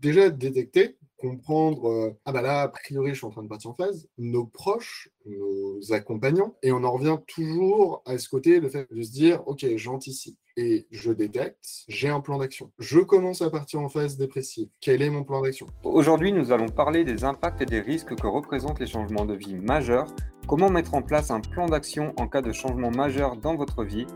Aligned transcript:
déjà 0.00 0.30
détecter, 0.30 0.96
comprendre, 1.18 1.88
euh, 1.88 2.16
ah 2.24 2.32
bah 2.32 2.42
là, 2.42 2.62
a 2.62 2.68
priori, 2.68 3.10
je 3.10 3.16
suis 3.16 3.26
en 3.26 3.30
train 3.30 3.42
de 3.42 3.48
partir 3.48 3.70
en 3.70 3.74
phase, 3.74 4.08
nos 4.18 4.46
proches, 4.46 5.10
nos 5.26 5.92
accompagnants, 5.92 6.54
et 6.62 6.72
on 6.72 6.84
en 6.84 6.92
revient 6.92 7.18
toujours 7.26 8.02
à 8.06 8.18
ce 8.18 8.28
côté, 8.28 8.60
le 8.60 8.68
fait 8.68 8.86
de 8.90 9.02
se 9.02 9.10
dire, 9.10 9.42
ok, 9.46 9.66
j'anticipe 9.76 10.38
et 10.56 10.86
je 10.90 11.12
détecte, 11.12 11.84
j'ai 11.88 12.08
un 12.08 12.20
plan 12.20 12.38
d'action. 12.38 12.72
Je 12.78 12.98
commence 12.98 13.42
à 13.42 13.50
partir 13.50 13.80
en 13.80 13.88
phase 13.88 14.16
dépressive. 14.16 14.68
Quel 14.80 15.02
est 15.02 15.10
mon 15.10 15.22
plan 15.22 15.40
d'action? 15.40 15.68
Aujourd'hui, 15.84 16.32
nous 16.32 16.50
allons 16.50 16.68
parler 16.68 17.04
des 17.04 17.22
impacts 17.24 17.60
et 17.62 17.66
des 17.66 17.80
risques 17.80 18.16
que 18.16 18.26
représentent 18.26 18.80
les 18.80 18.86
changements 18.86 19.24
de 19.24 19.34
vie 19.34 19.54
majeurs, 19.54 20.06
comment 20.48 20.70
mettre 20.70 20.94
en 20.94 21.02
place 21.02 21.30
un 21.30 21.40
plan 21.40 21.66
d'action 21.66 22.12
en 22.16 22.26
cas 22.26 22.42
de 22.42 22.52
changement 22.52 22.90
majeur 22.90 23.36
dans 23.36 23.54
votre 23.54 23.84
vie, 23.84 24.06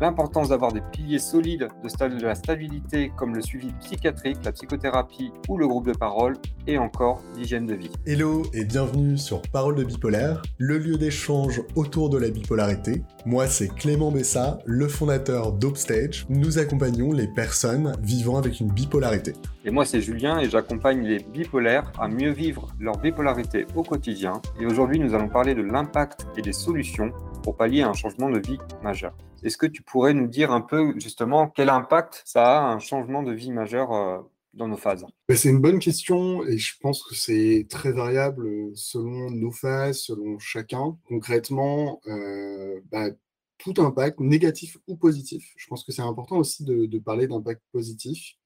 l'importance 0.00 0.48
d'avoir 0.48 0.72
des 0.72 0.80
piliers 0.92 1.18
solides 1.18 1.68
de, 1.82 2.24
la 2.24 2.34
stabilité 2.34 3.12
comme 3.16 3.34
le 3.34 3.42
suivi 3.42 3.72
psychiatrique, 3.80 4.38
la 4.44 4.52
psychothérapie 4.52 5.32
ou 5.48 5.58
le 5.58 5.66
groupe 5.66 5.86
de 5.86 5.92
parole, 5.92 6.36
et 6.66 6.78
encore 6.78 7.22
l'hygiène 7.36 7.66
de 7.66 7.74
vie. 7.74 7.90
Hello 8.06 8.42
et 8.54 8.64
bienvenue 8.64 9.18
sur 9.18 9.42
Parole 9.42 9.74
de 9.74 9.84
bipolaire, 9.84 10.42
le 10.58 10.78
lieu 10.78 10.96
d'échange 10.96 11.62
autour 11.74 12.08
de 12.08 12.18
la 12.18 12.30
bipolarité. 12.30 13.02
Moi 13.26 13.46
c'est 13.46 13.68
Clément 13.68 14.10
Bessa, 14.10 14.58
le 14.64 14.88
fondateur 14.88 15.52
d'Upstage. 15.52 16.26
Nous 16.30 16.58
accompagnons 16.58 17.12
les 17.12 17.28
personnes 17.28 17.92
vivant 18.00 18.38
avec 18.38 18.60
une 18.60 18.68
bipolarité. 18.68 19.34
Et 19.66 19.70
moi 19.70 19.84
c'est 19.84 20.00
Julien 20.00 20.38
et 20.40 20.48
j'accompagne 20.48 21.02
les 21.02 21.18
bipolaires 21.18 21.92
à 21.98 22.08
mieux 22.08 22.32
vivre 22.32 22.68
leur 22.80 22.96
bipolarité 22.98 23.66
au 23.74 23.82
quotidien. 23.82 24.40
Et 24.60 24.66
aujourd'hui 24.66 24.98
nous 24.98 25.14
allons 25.14 25.28
parler 25.28 25.54
de 25.54 25.62
l'impact 25.62 26.26
et 26.36 26.42
des 26.42 26.52
solutions 26.52 27.12
pour 27.42 27.56
pallier 27.56 27.82
un 27.82 27.92
changement 27.92 28.30
de 28.30 28.38
vie 28.38 28.58
majeur. 28.82 29.14
Est-ce 29.44 29.58
que 29.58 29.66
tu 29.66 29.82
pourrais 29.82 30.14
nous 30.14 30.26
dire 30.26 30.50
un 30.50 30.60
peu 30.60 30.98
justement 30.98 31.48
quel 31.48 31.68
impact 31.68 32.22
ça 32.24 32.60
a 32.60 32.72
un 32.72 32.78
changement 32.78 33.22
de 33.22 33.32
vie 33.32 33.52
majeur 33.52 33.92
euh, 33.92 34.18
dans 34.54 34.68
nos 34.68 34.76
phases? 34.76 35.04
Bah, 35.28 35.36
C'est 35.36 35.50
une 35.50 35.60
bonne 35.60 35.78
question 35.78 36.44
et 36.46 36.58
je 36.58 36.74
pense 36.80 37.02
que 37.02 37.14
c'est 37.14 37.66
très 37.68 37.92
variable 37.92 38.74
selon 38.74 39.30
nos 39.30 39.50
phases, 39.50 40.00
selon 40.00 40.38
chacun. 40.38 40.96
Concrètement, 41.06 42.00
euh, 42.06 42.80
bah, 42.90 43.10
tout 43.58 43.74
impact, 43.78 44.18
négatif 44.20 44.78
ou 44.86 44.96
positif, 44.96 45.52
je 45.56 45.66
pense 45.68 45.84
que 45.84 45.92
c'est 45.92 46.02
important 46.02 46.36
aussi 46.36 46.64
de 46.64 46.98
parler 46.98 47.26
d'impact 47.26 47.62
positif. 47.70 48.36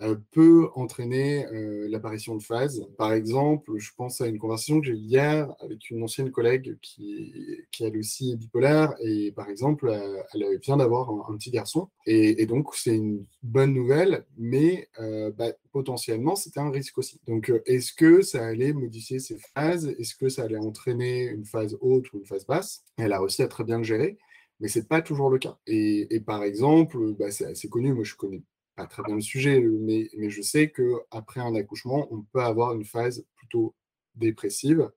Euh, 0.00 0.14
peut 0.30 0.68
entraîner 0.76 1.44
euh, 1.46 1.88
l'apparition 1.88 2.36
de 2.36 2.42
phases. 2.42 2.86
Par 2.96 3.12
exemple, 3.12 3.76
je 3.78 3.90
pense 3.96 4.20
à 4.20 4.28
une 4.28 4.38
conversation 4.38 4.80
que 4.80 4.86
j'ai 4.86 4.92
eue 4.92 4.96
hier 4.96 5.52
avec 5.58 5.90
une 5.90 6.04
ancienne 6.04 6.30
collègue 6.30 6.78
qui, 6.80 7.34
qui 7.72 7.82
elle 7.82 7.98
aussi 7.98 8.30
est 8.30 8.36
bipolaire 8.36 8.94
et 9.02 9.32
par 9.32 9.48
exemple, 9.48 9.88
euh, 9.88 10.22
elle 10.32 10.58
vient 10.62 10.76
d'avoir 10.76 11.10
un, 11.10 11.36
petit 11.36 11.50
garçon 11.50 11.88
et, 12.06 12.46
donc 12.46 12.76
c'est 12.76 12.94
une 12.94 13.26
bonne 13.42 13.72
nouvelle, 13.74 14.24
mais 14.36 14.88
bah, 15.36 15.52
potentiellement 15.72 16.36
c'était 16.36 16.60
un 16.60 16.70
risque 16.70 16.98
aussi. 16.98 17.20
Donc 17.26 17.52
est-ce 17.66 17.92
que 17.92 18.22
ça 18.22 18.46
allait 18.46 18.72
modifier 18.72 19.18
ses 19.18 19.38
phases? 19.54 19.86
Est-ce 19.98 20.14
que 20.14 20.28
ça 20.28 20.44
allait 20.44 20.58
entraîner 20.58 21.24
une 21.24 21.44
phase 21.44 21.76
haute 21.80 22.12
ou 22.12 22.18
une 22.18 22.26
phase 22.26 22.46
basse? 22.46 22.84
Elle 22.98 23.12
a 23.12 23.18
réussi 23.18 23.42
à 23.42 23.48
très 23.48 23.64
bien 23.64 23.78
le 23.78 23.84
gérer 23.84 24.16
mais 24.60 24.66
c'est 24.66 24.88
pas 24.88 25.02
toujours 25.02 25.30
le 25.30 25.38
cas. 25.38 25.56
Et, 25.68 26.12
et 26.12 26.18
par 26.20 26.42
exemple, 26.42 27.14
bah, 27.16 27.30
c'est 27.30 27.46
assez 27.46 27.68
connu, 27.68 27.92
moi 27.92 28.02
je 28.02 28.16
connais 28.16 28.42
très 28.86 29.02
bien 29.02 29.16
le 29.16 29.20
sujet, 29.20 29.60
mais, 29.60 30.08
mais 30.16 30.30
je 30.30 30.42
sais 30.42 30.70
qu'après 30.70 31.40
un 31.40 31.54
accouchement, 31.54 32.06
on 32.10 32.22
peut 32.22 32.40
avoir 32.40 32.74
une 32.74 32.84
phase 32.84 33.24
plutôt 33.36 33.74
dépressive 34.14 34.90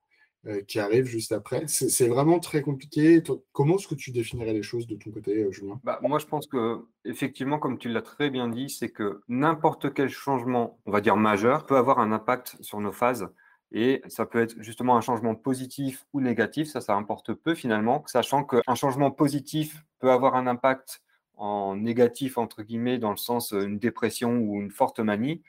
euh, 0.48 0.62
qui 0.64 0.80
arrive 0.80 1.06
juste 1.06 1.32
après. 1.32 1.68
C'est 1.68 2.08
vraiment 2.08 2.40
très 2.40 2.64
compliqué. 2.64 3.22
Comment 3.52 3.76
est-ce 3.76 3.88
que 3.88 3.94
tu 3.96 4.09
définirais 4.09 4.54
les 4.54 4.64
choses 4.64 4.88
de 4.88 4.96
ton 4.96 5.12
côté, 5.12 5.44
euh, 5.44 5.52
Julien? 5.52 5.80
Bah, 5.84 6.00
Moi, 6.02 6.18
je 6.18 6.26
pense 6.26 6.48
que, 6.48 6.80
effectivement, 7.06 7.59
comme 7.59 7.78
tu 7.78 7.90
l'as 7.90 8.02
très 8.02 8.32
bien 8.32 8.50
dit, 8.50 8.70
c'est 8.70 8.90
que 8.90 9.22
n'importe 9.28 9.94
quel 9.94 10.09
changement, 10.09 10.80
on 10.88 10.92
va 10.92 11.00
dire 11.00 11.16
majeur, 11.16 11.68
peut 11.68 11.78
avoir 11.78 12.00
un 12.00 12.12
impact 12.12 12.58
sur 12.59 12.80
nos 12.80 12.92
phases. 12.92 13.28
Et 13.72 14.02
ça 14.08 14.26
peut 14.26 14.42
être 14.42 14.56
justement 14.59 14.98
un 14.98 15.02
changement 15.02 15.36
positif 15.36 16.06
ou 16.12 16.22
négatif, 16.22 16.68
ça, 16.70 16.82
ça 16.82 16.96
importe 16.96 17.34
peu 17.34 17.54
finalement, 17.54 18.04
sachant 18.08 18.44
qu'un 18.44 18.76
changement 18.76 19.12
positif 19.12 19.84
peut 20.00 20.12
avoir 20.12 20.36
un 20.36 20.48
impact 20.48 21.02
en 21.41 21.75
négatif, 21.75 22.38
entre 22.38 22.62
guillemets, 22.62 23.00
dans 23.00 23.09
le 23.09 23.18
sens 23.18 23.52
euh, 23.52 23.63
une 23.63 23.79
dépression 23.79 24.38
ou 24.38 24.62
une 24.62 24.69
forte 24.69 25.00
manie, 25.00 25.41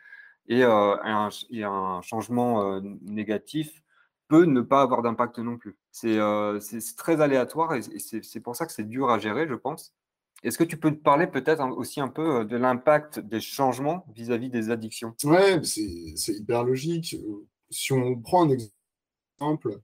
et, 0.48 0.64
euh, 0.64 0.96
un, 1.02 2.00
changement 2.00 2.62
euh, 2.62 2.80
négatif 3.02 3.82
peut 4.26 4.46
ne 4.46 4.62
pas 4.62 4.80
avoir 4.80 5.02
d'impact 5.02 5.38
non 5.38 5.58
plus. 5.58 5.76
C'est 5.90 6.18
très 6.96 7.20
aléatoire 7.20 7.74
et 7.74 7.82
c'est 7.82 8.40
pour 8.40 8.56
ça 8.56 8.64
que 8.64 8.72
c'est 8.72 8.88
dur 8.88 9.10
à 9.10 9.18
gérer, 9.18 9.46
je 9.46 9.54
pense. 9.54 9.94
Est-ce 10.42 10.56
que 10.56 10.64
tu 10.64 10.78
peux 10.78 10.90
te 10.90 11.02
parler 11.02 11.26
peut-être 11.26 11.62
aussi 11.76 12.00
un 12.00 12.08
peu 12.08 12.46
de 12.46 12.56
l'impact 12.56 13.18
des 13.20 13.40
changements 13.40 14.06
vis-à-vis 14.14 14.48
des 14.48 14.70
addictions? 14.70 15.14
Ouais, 15.24 15.60
c'est 15.62 16.32
hyper 16.32 16.64
logique. 16.64 17.14
Si 17.68 17.92
on 17.92 18.16
prend 18.16 18.46
un 18.46 18.50
exemple, 18.50 19.78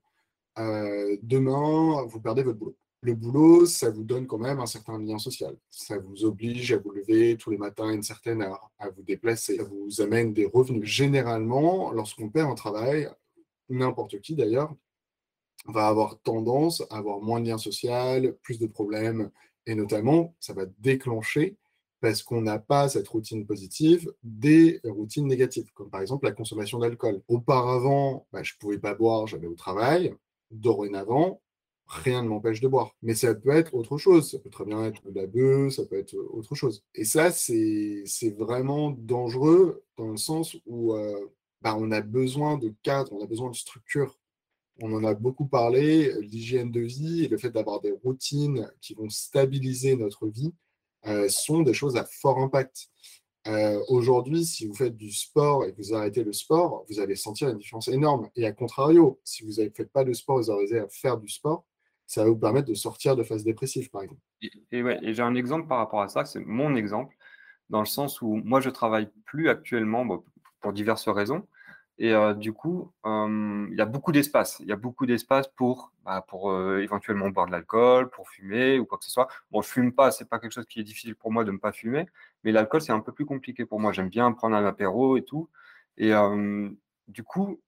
demain, 0.57 2.03
vous 2.07 2.19
perdez 2.19 2.41
votre 2.41 2.57
boulot 2.57 2.75
le 3.01 3.15
boulot, 3.15 3.65
ça 3.65 3.89
vous 3.89 4.03
donne 4.03 4.27
quand 4.27 4.37
même 4.37 4.59
un 4.59 4.65
certain 4.65 4.99
lien 4.99 5.17
social. 5.17 5.55
Ça 5.69 5.97
vous 5.97 6.25
oblige 6.25 6.73
à 6.73 6.77
vous 6.77 6.91
lever 6.91 7.37
tous 7.37 7.51
les 7.51 7.57
matins 7.57 7.89
à 7.89 7.93
une 7.93 8.03
certaine 8.03 8.41
heure, 8.41 8.71
à 8.77 8.89
vous 8.89 9.03
déplacer, 9.03 9.57
ça 9.57 9.63
vous 9.63 10.01
amène 10.01 10.33
des 10.33 10.45
revenus. 10.45 10.85
Généralement, 10.85 11.91
lorsqu'on 11.91 12.29
perd 12.29 12.51
un 12.51 12.55
travail, 12.55 13.09
n'importe 13.69 14.19
qui 14.19 14.35
d'ailleurs, 14.35 14.73
va 15.65 15.87
avoir 15.87 16.19
tendance 16.21 16.81
à 16.89 16.97
avoir 16.97 17.21
moins 17.21 17.39
de 17.39 17.47
lien 17.47 17.57
social, 17.57 18.35
plus 18.41 18.59
de 18.59 18.67
problèmes, 18.67 19.29
et 19.65 19.75
notamment, 19.75 20.35
ça 20.39 20.53
va 20.53 20.65
déclencher, 20.79 21.57
parce 22.01 22.23
qu'on 22.23 22.41
n'a 22.41 22.59
pas 22.59 22.89
cette 22.89 23.07
routine 23.07 23.45
positive, 23.45 24.11
des 24.23 24.79
routines 24.83 25.27
négatives, 25.27 25.71
comme 25.73 25.89
par 25.89 26.01
exemple 26.01 26.25
la 26.25 26.31
consommation 26.31 26.79
d'alcool. 26.79 27.21
Auparavant, 27.27 28.25
bah, 28.31 28.41
je 28.41 28.53
ne 28.53 28.59
pouvais 28.59 28.79
pas 28.79 28.93
boire, 28.93 29.27
j'allais 29.27 29.47
au 29.47 29.55
travail. 29.55 30.15
Dorénavant, 30.49 31.41
rien 31.89 32.23
ne 32.23 32.29
m'empêche 32.29 32.61
de 32.61 32.67
boire. 32.67 32.95
Mais 33.01 33.15
ça 33.15 33.33
peut 33.35 33.49
être 33.49 33.73
autre 33.73 33.97
chose. 33.97 34.31
Ça 34.31 34.39
peut 34.39 34.49
très 34.49 34.65
bien 34.65 34.85
être 34.85 35.09
de 35.09 35.19
la 35.19 35.27
bœuf, 35.27 35.73
ça 35.73 35.85
peut 35.85 35.97
être 35.97 36.15
autre 36.15 36.55
chose. 36.55 36.83
Et 36.95 37.03
ça, 37.03 37.31
c'est 37.31 38.03
vraiment 38.37 38.91
dangereux 38.91 39.83
dans 39.97 40.11
le 40.11 40.17
sens 40.17 40.55
où 40.65 40.93
euh, 40.93 41.27
bah, 41.61 41.75
on 41.79 41.91
a 41.91 42.01
besoin 42.01 42.57
de 42.57 42.73
cadre, 42.83 43.11
on 43.13 43.23
a 43.23 43.27
besoin 43.27 43.49
de 43.49 43.55
structure. 43.55 44.17
On 44.81 44.93
en 44.93 45.03
a 45.03 45.13
beaucoup 45.13 45.45
parlé, 45.45 46.13
l'hygiène 46.21 46.71
de 46.71 46.79
vie 46.79 47.25
et 47.25 47.27
le 47.27 47.37
fait 47.37 47.49
d'avoir 47.49 47.81
des 47.81 47.91
routines 47.91 48.71
qui 48.81 48.93
vont 48.93 49.09
stabiliser 49.09 49.97
notre 49.97 50.27
vie 50.27 50.53
euh, 51.07 51.27
sont 51.27 51.63
des 51.63 51.73
choses 51.73 51.97
à 51.97 52.05
fort 52.05 52.39
impact. 52.39 52.89
Euh, 53.47 53.83
aujourd'hui, 53.87 54.45
si 54.45 54.65
vous 54.67 54.75
faites 54.75 54.95
du 54.95 55.11
sport 55.11 55.65
et 55.65 55.73
que 55.73 55.81
vous 55.81 55.93
arrêtez 55.93 56.23
le 56.23 56.33
sport, 56.33 56.85
vous 56.89 56.99
allez 56.99 57.15
sentir 57.15 57.49
une 57.49 57.57
différence 57.57 57.87
énorme. 57.87 58.29
Et 58.35 58.45
à 58.45 58.51
contrario, 58.51 59.19
si 59.23 59.43
vous 59.43 59.61
ne 59.61 59.69
faites 59.69 59.91
pas 59.91 60.03
de 60.03 60.13
sport, 60.13 60.37
vous 60.37 60.51
arrivez 60.51 60.79
à 60.79 60.87
faire 60.89 61.17
du 61.17 61.27
sport, 61.27 61.65
ça 62.09 62.23
va 62.23 62.29
vous 62.31 62.37
permettre 62.37 62.67
de 62.67 62.73
sortir 62.73 63.15
de 63.15 63.21
phase 63.21 63.43
dépressive, 63.43 63.91
par 63.91 64.01
exemple. 64.01 64.19
Et, 64.71 64.81
ouais, 64.81 64.97
et 65.03 65.13
j'ai 65.13 65.21
un 65.21 65.35
exemple 65.35 65.67
par 65.67 65.77
rapport 65.77 66.01
à 66.01 66.07
ça, 66.07 66.25
c'est 66.25 66.39
mon 66.39 66.75
exemple, 66.75 67.15
dans 67.69 67.81
le 67.81 67.85
sens 67.85 68.23
où 68.23 68.41
moi, 68.43 68.61
je 68.61 68.71
travaille 68.71 69.11
plus 69.25 69.47
actuellement 69.47 70.23
pour 70.59 70.73
diverses 70.73 71.07
raisons. 71.07 71.47
Et 71.99 72.11
euh, 72.11 72.33
du 72.33 72.51
coup, 72.51 72.91
il 73.05 73.75
y 73.77 73.81
a 73.81 73.85
beaucoup 73.85 74.11
d'espace. 74.11 74.57
Il 74.61 74.65
y 74.65 74.71
a 74.71 74.75
beaucoup 74.75 75.05
d'espace 75.05 75.49
pour, 75.49 75.91
bah, 76.03 76.25
pour 76.27 76.49
euh, 76.49 76.79
éventuellement 76.81 77.29
boire 77.29 77.45
de 77.45 77.51
l'alcool, 77.51 78.09
pour 78.09 78.27
fumer 78.27 78.79
ou 78.79 78.85
quoi 78.85 78.97
que 78.97 79.05
ce 79.05 79.11
soit. 79.11 79.27
Bon, 79.51 79.61
je 79.61 79.67
fume 79.67 79.93
pas, 79.93 80.09
c'est 80.09 80.27
pas 80.27 80.39
quelque 80.39 80.53
chose 80.53 80.65
qui 80.65 80.79
est 80.79 80.83
difficile 80.83 81.13
pour 81.15 81.31
moi 81.31 81.43
de 81.43 81.51
ne 81.51 81.59
pas 81.59 81.71
fumer, 81.71 82.07
mais 82.43 82.51
l'alcool, 82.51 82.81
c'est 82.81 82.91
un 82.91 83.01
peu 83.01 83.11
plus 83.11 83.27
compliqué 83.27 83.65
pour 83.65 83.79
moi. 83.79 83.91
J'aime 83.91 84.09
bien 84.09 84.31
prendre 84.31 84.55
un 84.55 84.65
apéro 84.65 85.15
et 85.15 85.23
tout. 85.23 85.47
Et 85.97 86.11
du 87.07 87.23
coup, 87.23 87.61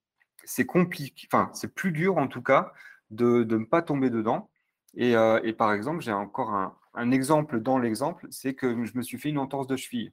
c'est 0.45 0.65
compliqué, 0.65 1.27
enfin, 1.31 1.51
c'est 1.53 1.75
plus 1.75 1.91
dur 1.91 2.17
en 2.17 2.27
tout 2.27 2.41
cas 2.41 2.73
de, 3.11 3.43
ne 3.43 3.65
pas 3.65 3.81
tomber 3.81 4.09
dedans. 4.09 4.49
Euh, 4.99 5.39
et, 5.43 5.53
par 5.53 5.73
exemple, 5.73 6.01
j'ai 6.01 6.11
encore 6.11 6.51
un, 6.95 7.11
exemple 7.11 7.61
dans 7.61 7.77
l'exemple, 7.77 8.27
c'est 8.29 8.53
que 8.53 8.85
je 8.85 8.97
me 8.97 9.01
suis 9.01 9.17
fait 9.17 9.29
une 9.29 9.37
entorse 9.37 9.67
de 9.67 9.77
cheville, 9.77 10.11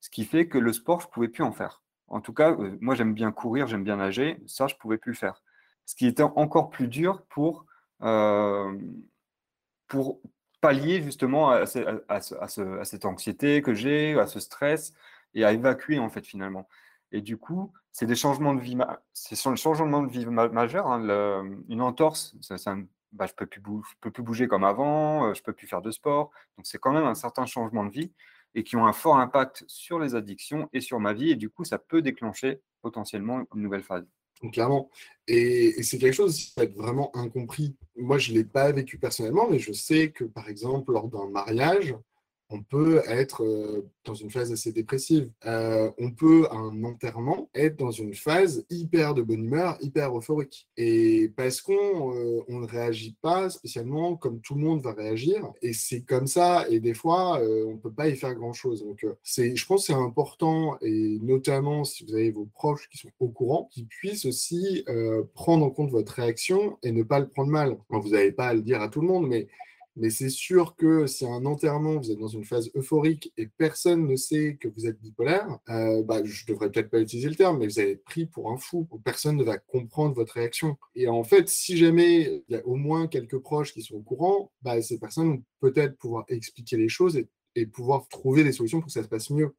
ce 0.00 0.10
qui 0.10 0.24
fait 0.24 0.48
que 0.48 0.58
le 0.58 0.72
sport, 0.72 1.00
je 1.00 1.06
ne 1.06 1.10
pouvais 1.12 1.28
plus 1.28 1.44
en 1.44 1.52
faire. 1.52 1.82
En 2.08 2.20
tout 2.20 2.32
cas, 2.32 2.52
euh, 2.52 2.76
moi 2.80 2.94
j'aime 2.94 3.14
bien 3.14 3.32
courir, 3.32 3.66
j'aime 3.66 3.84
bien 3.84 3.96
nager, 3.96 4.38
ça, 4.46 4.66
je 4.66 4.74
ne 4.74 4.78
pouvais 4.78 4.98
plus 4.98 5.12
le 5.12 5.16
faire. 5.16 5.42
Ce 5.86 5.94
qui 5.94 6.06
était 6.06 6.22
encore 6.22 6.70
plus 6.70 6.88
dur 6.88 7.22
pour, 7.28 7.66
euh, 8.02 8.78
pour 9.88 10.20
pallier 10.60 11.02
justement 11.02 11.50
à, 11.50 11.66
cette 11.66 13.04
anxiété 13.04 13.60
que 13.60 13.74
j'ai, 13.74 14.18
à 14.18 14.26
ce 14.26 14.40
stress, 14.40 14.94
et 15.34 15.44
à 15.44 15.52
évacuer 15.52 15.98
en 15.98 16.08
fait 16.08 16.26
finalement. 16.26 16.68
Et 17.14 17.20
du 17.20 17.36
coup, 17.36 17.72
c'est 17.92 18.06
des 18.06 18.16
changements 18.16 18.54
de 18.54 18.60
vie, 18.60 18.76
c'est 19.12 19.48
le 19.48 19.54
changement 19.54 20.02
de 20.02 20.10
vie 20.10 20.26
majeur. 20.26 20.88
Hein, 20.88 21.48
une 21.68 21.80
entorse, 21.80 22.34
bah, 23.12 23.26
je 23.26 23.32
ne 23.32 23.36
peux, 23.36 23.46
plus 23.46 23.62
peux 24.00 24.10
plus 24.10 24.22
bouger 24.24 24.48
comme 24.48 24.64
avant, 24.64 25.26
euh, 25.26 25.32
je 25.32 25.40
ne 25.40 25.44
peux 25.44 25.52
plus 25.52 25.68
faire 25.68 25.80
de 25.80 25.92
sport. 25.92 26.32
Donc, 26.56 26.66
c'est 26.66 26.78
quand 26.78 26.92
même 26.92 27.04
un 27.04 27.14
certain 27.14 27.46
changement 27.46 27.84
de 27.84 27.90
vie 27.90 28.10
et 28.56 28.64
qui 28.64 28.74
ont 28.74 28.84
un 28.84 28.92
fort 28.92 29.16
impact 29.16 29.62
sur 29.68 30.00
les 30.00 30.16
addictions 30.16 30.68
et 30.72 30.80
sur 30.80 30.98
ma 30.98 31.12
vie. 31.12 31.30
Et 31.30 31.36
du 31.36 31.50
coup, 31.50 31.64
ça 31.64 31.78
peut 31.78 32.02
déclencher 32.02 32.60
potentiellement 32.82 33.44
une 33.54 33.62
nouvelle 33.62 33.84
phase. 33.84 34.08
Clairement. 34.50 34.90
Et, 35.28 35.80
c'est 35.84 35.98
quelque 35.98 36.14
chose 36.14 36.36
qui 36.36 36.52
peut 36.52 36.62
être 36.62 36.76
vraiment 36.76 37.16
incompris. 37.16 37.76
Moi, 37.96 38.18
je 38.18 38.32
ne 38.32 38.38
l'ai 38.38 38.44
pas 38.44 38.72
vécu 38.72 38.98
personnellement, 38.98 39.46
mais 39.48 39.60
je 39.60 39.72
sais 39.72 40.10
que, 40.10 40.24
par 40.24 40.48
exemple, 40.48 40.92
lors 40.92 41.06
d'un 41.06 41.28
mariage, 41.30 41.94
on 42.54 42.62
peut 42.62 43.02
être 43.08 43.42
euh, 43.42 43.84
dans 44.04 44.14
une 44.14 44.30
phase 44.30 44.52
assez 44.52 44.70
dépressive. 44.70 45.28
Euh, 45.44 45.90
on 45.98 46.12
peut, 46.12 46.46
à 46.50 46.54
un 46.54 46.84
enterrement, 46.84 47.50
être 47.54 47.76
dans 47.76 47.90
une 47.90 48.14
phase 48.14 48.64
hyper 48.70 49.14
de 49.14 49.22
bonne 49.22 49.44
humeur, 49.44 49.76
hyper 49.80 50.16
euphorique. 50.16 50.68
Et 50.76 51.32
parce 51.36 51.60
qu'on 51.60 51.72
euh, 52.14 52.44
on 52.48 52.60
ne 52.60 52.66
réagit 52.66 53.16
pas 53.20 53.50
spécialement 53.50 54.16
comme 54.16 54.40
tout 54.40 54.54
le 54.54 54.60
monde 54.60 54.82
va 54.82 54.92
réagir. 54.92 55.50
Et 55.62 55.72
c'est 55.72 56.02
comme 56.02 56.28
ça. 56.28 56.66
Et 56.68 56.78
des 56.78 56.94
fois, 56.94 57.40
on 57.40 57.72
ne 57.72 57.78
peut 57.78 57.92
pas 57.92 58.08
y 58.08 58.16
faire 58.16 58.34
grand-chose. 58.34 58.84
Donc, 58.84 59.04
je 59.24 59.66
pense 59.66 59.86
que 59.86 59.92
c'est 59.92 59.98
important, 59.98 60.76
et 60.80 61.18
notamment 61.20 61.84
si 61.84 62.04
vous 62.04 62.14
avez 62.14 62.30
vos 62.30 62.46
proches 62.46 62.88
qui 62.88 62.98
sont 62.98 63.10
au 63.18 63.28
courant, 63.28 63.68
qu'ils 63.72 63.86
puissent 63.86 64.26
aussi 64.26 64.84
prendre 65.34 65.66
en 65.66 65.70
compte 65.70 65.90
votre 65.90 66.12
réaction 66.12 66.78
et 66.82 66.92
ne 66.92 67.02
pas 67.02 67.18
le 67.18 67.28
prendre 67.28 67.50
mal. 67.50 67.76
vous 67.88 68.10
n'avez 68.10 68.32
pas 68.32 68.48
à 68.48 68.54
le 68.54 68.62
dire 68.62 68.80
à 68.80 68.88
tout 68.88 69.00
le 69.00 69.08
monde, 69.08 69.26
mais 69.26 69.48
mais 69.96 70.10
c'est 70.10 70.28
sûr 70.28 70.74
que 70.76 71.06
si 71.06 71.24
un 71.24 71.44
enterrement, 71.44 71.98
vous 71.98 72.10
êtes 72.10 72.18
dans 72.18 72.28
une 72.28 72.44
phase 72.44 72.70
euphorique 72.74 73.32
et 73.36 73.46
personne 73.46 74.06
ne 74.06 74.16
sait 74.16 74.56
que 74.60 74.68
vous 74.68 74.86
êtes 74.86 75.00
bipolaire, 75.00 75.58
euh, 75.68 76.02
bah, 76.02 76.22
je 76.24 76.46
devrais 76.46 76.70
peut-être 76.70 76.90
pas 76.90 77.00
utiliser 77.00 77.28
le 77.28 77.36
terme, 77.36 77.58
mais 77.58 77.66
vous 77.66 77.78
allez 77.78 77.92
être 77.92 78.04
pris 78.04 78.26
pour 78.26 78.50
un 78.50 78.56
fou. 78.56 78.88
Personne 79.04 79.36
ne 79.36 79.44
va 79.44 79.58
comprendre 79.58 80.14
votre 80.14 80.34
réaction. 80.34 80.76
Et 80.94 81.06
en 81.08 81.22
fait, 81.22 81.48
si 81.48 81.76
jamais 81.76 82.42
il 82.48 82.54
y 82.54 82.56
a 82.56 82.66
au 82.66 82.74
moins 82.74 83.06
quelques 83.06 83.38
proches 83.38 83.72
qui 83.72 83.82
sont 83.82 83.96
au 83.96 84.02
courant, 84.02 84.52
bah, 84.62 84.80
ces 84.82 84.98
personnes 84.98 85.28
vont 85.28 85.42
peut-être 85.60 85.96
pouvoir 85.96 86.24
expliquer 86.28 86.76
les 86.76 86.88
choses 86.88 87.16
et, 87.16 87.28
et 87.54 87.66
pouvoir 87.66 88.08
trouver 88.08 88.42
des 88.42 88.52
solutions 88.52 88.80
pour 88.80 88.86
que 88.86 88.92
ça 88.92 89.02
se 89.02 89.08
passe 89.08 89.30
mieux. 89.30 89.54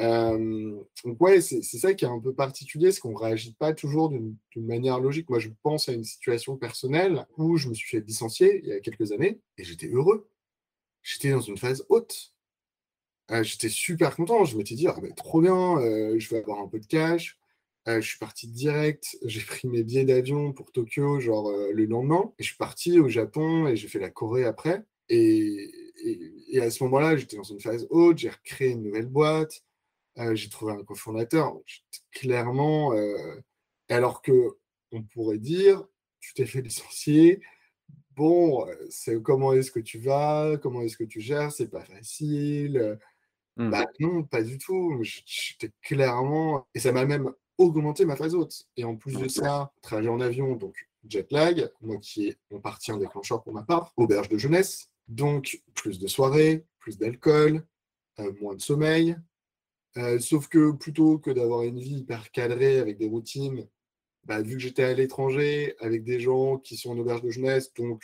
Euh, 0.00 0.82
donc 1.04 1.20
ouais, 1.20 1.40
c'est 1.40 1.62
ça 1.62 1.92
qui 1.94 2.04
est 2.04 2.08
un 2.08 2.18
peu 2.18 2.32
particulier, 2.34 2.92
c'est 2.92 3.00
qu'on 3.00 3.12
ne 3.12 3.18
réagit 3.18 3.52
pas 3.52 3.74
toujours 3.74 4.08
d'une 4.08 4.36
manière 4.56 5.00
logique. 5.00 5.28
Moi, 5.28 5.38
je 5.38 5.50
pense 5.62 5.88
à 5.88 5.92
une 5.92 6.04
situation 6.04 6.56
personnelle 6.56 7.26
où 7.36 7.56
je 7.56 7.68
me 7.68 7.74
suis 7.74 7.88
fait 7.88 8.04
licencier 8.04 8.60
il 8.62 8.68
y 8.68 8.72
a 8.72 8.80
quelques 8.80 9.12
années 9.12 9.40
et 9.58 9.64
j'étais 9.64 9.88
heureux. 9.88 10.28
J'étais 11.02 11.30
dans 11.30 11.40
une 11.40 11.58
phase 11.58 11.84
haute. 11.88 12.32
Euh, 13.30 13.42
j'étais 13.42 13.68
super 13.68 14.16
content. 14.16 14.44
Je 14.44 14.56
m'étais 14.56 14.74
dit, 14.74 14.86
ah, 14.88 14.96
ben, 15.00 15.12
trop 15.14 15.40
bien, 15.40 15.78
euh, 15.78 16.18
je 16.18 16.28
vais 16.30 16.38
avoir 16.38 16.60
un 16.60 16.68
peu 16.68 16.80
de 16.80 16.86
cash. 16.86 17.38
je 17.86 18.00
suis 18.00 18.18
parti 18.18 18.48
direct. 18.48 19.18
J'ai 19.24 19.42
pris 19.42 19.68
mes 19.68 19.82
billets 19.84 20.04
d'avion 20.04 20.52
pour 20.52 20.72
Tokyo, 20.72 21.20
genre 21.20 21.50
le 21.50 21.84
lendemain. 21.86 22.32
Et 22.38 22.42
je 22.44 22.48
suis 22.48 22.58
parti 22.58 22.98
au 23.00 23.08
Japon 23.08 23.66
et 23.68 23.76
j'ai 23.76 23.88
fait 23.88 23.98
la 24.00 24.10
Corée 24.10 24.44
après. 24.44 24.84
Et, 25.08 25.70
et 26.48 26.60
à 26.60 26.70
ce 26.70 26.82
moment-là, 26.84 27.16
j'étais 27.16 27.36
dans 27.36 27.42
une 27.42 27.60
phase 27.60 27.86
haute. 27.90 28.18
J'ai 28.18 28.30
recréé 28.30 28.70
une 28.70 28.82
nouvelle 28.84 29.06
boîte 29.06 29.64
euh, 30.18 30.34
j'ai 30.34 30.48
trouvé 30.48 30.72
un 30.72 30.84
cofondateur. 30.84 31.54
Clairement, 32.10 32.94
euh, 32.94 33.40
alors 33.88 34.22
que 34.22 34.56
on 34.92 35.02
pourrait 35.02 35.38
dire, 35.38 35.82
tu 36.20 36.34
t'es 36.34 36.46
fait 36.46 36.60
licencier. 36.60 37.40
Bon, 38.14 38.66
euh, 38.68 38.74
c'est 38.90 39.20
comment 39.22 39.54
est-ce 39.54 39.70
que 39.70 39.80
tu 39.80 39.98
vas 39.98 40.58
Comment 40.62 40.82
est-ce 40.82 40.96
que 40.96 41.04
tu 41.04 41.20
gères 41.20 41.52
C'est 41.52 41.70
pas 41.70 41.84
facile. 41.84 42.98
Mmh. 43.56 43.70
Bah 43.70 43.86
non, 44.00 44.22
pas 44.24 44.42
du 44.42 44.58
tout. 44.58 45.02
J'étais 45.02 45.70
clairement. 45.82 46.66
Et 46.74 46.80
ça 46.80 46.92
m'a 46.92 47.06
même 47.06 47.32
augmenté 47.56 48.04
ma 48.04 48.16
phase 48.16 48.34
haute. 48.34 48.66
Et 48.76 48.84
en 48.84 48.96
plus 48.96 49.14
de 49.14 49.28
ça, 49.28 49.72
trajet 49.80 50.08
en 50.08 50.20
avion, 50.20 50.56
donc 50.56 50.88
jet 51.08 51.30
lag, 51.32 51.70
moi 51.80 51.96
qui 51.98 52.28
est 52.28 52.38
en 52.52 52.60
partie 52.60 52.92
un 52.92 52.98
déclencheur 52.98 53.42
pour 53.42 53.52
ma 53.52 53.62
part, 53.62 53.92
auberge 53.96 54.28
de 54.28 54.38
jeunesse, 54.38 54.90
donc 55.08 55.62
plus 55.74 55.98
de 55.98 56.06
soirées, 56.06 56.64
plus 56.78 56.98
d'alcool, 56.98 57.66
moins 58.40 58.54
de 58.54 58.60
sommeil, 58.60 59.16
euh, 59.96 60.18
sauf 60.18 60.48
que 60.48 60.72
plutôt 60.72 61.18
que 61.18 61.30
d'avoir 61.30 61.62
une 61.62 61.78
vie 61.78 61.98
hyper 61.98 62.30
cadrée 62.30 62.78
avec 62.78 62.98
des 62.98 63.08
routines, 63.08 63.66
bah, 64.24 64.40
vu 64.40 64.54
que 64.54 64.62
j'étais 64.62 64.84
à 64.84 64.94
l'étranger 64.94 65.74
avec 65.80 66.04
des 66.04 66.20
gens 66.20 66.58
qui 66.58 66.76
sont 66.76 66.92
en 66.92 66.98
auberge 66.98 67.22
de 67.22 67.30
jeunesse, 67.30 67.72
donc 67.74 68.02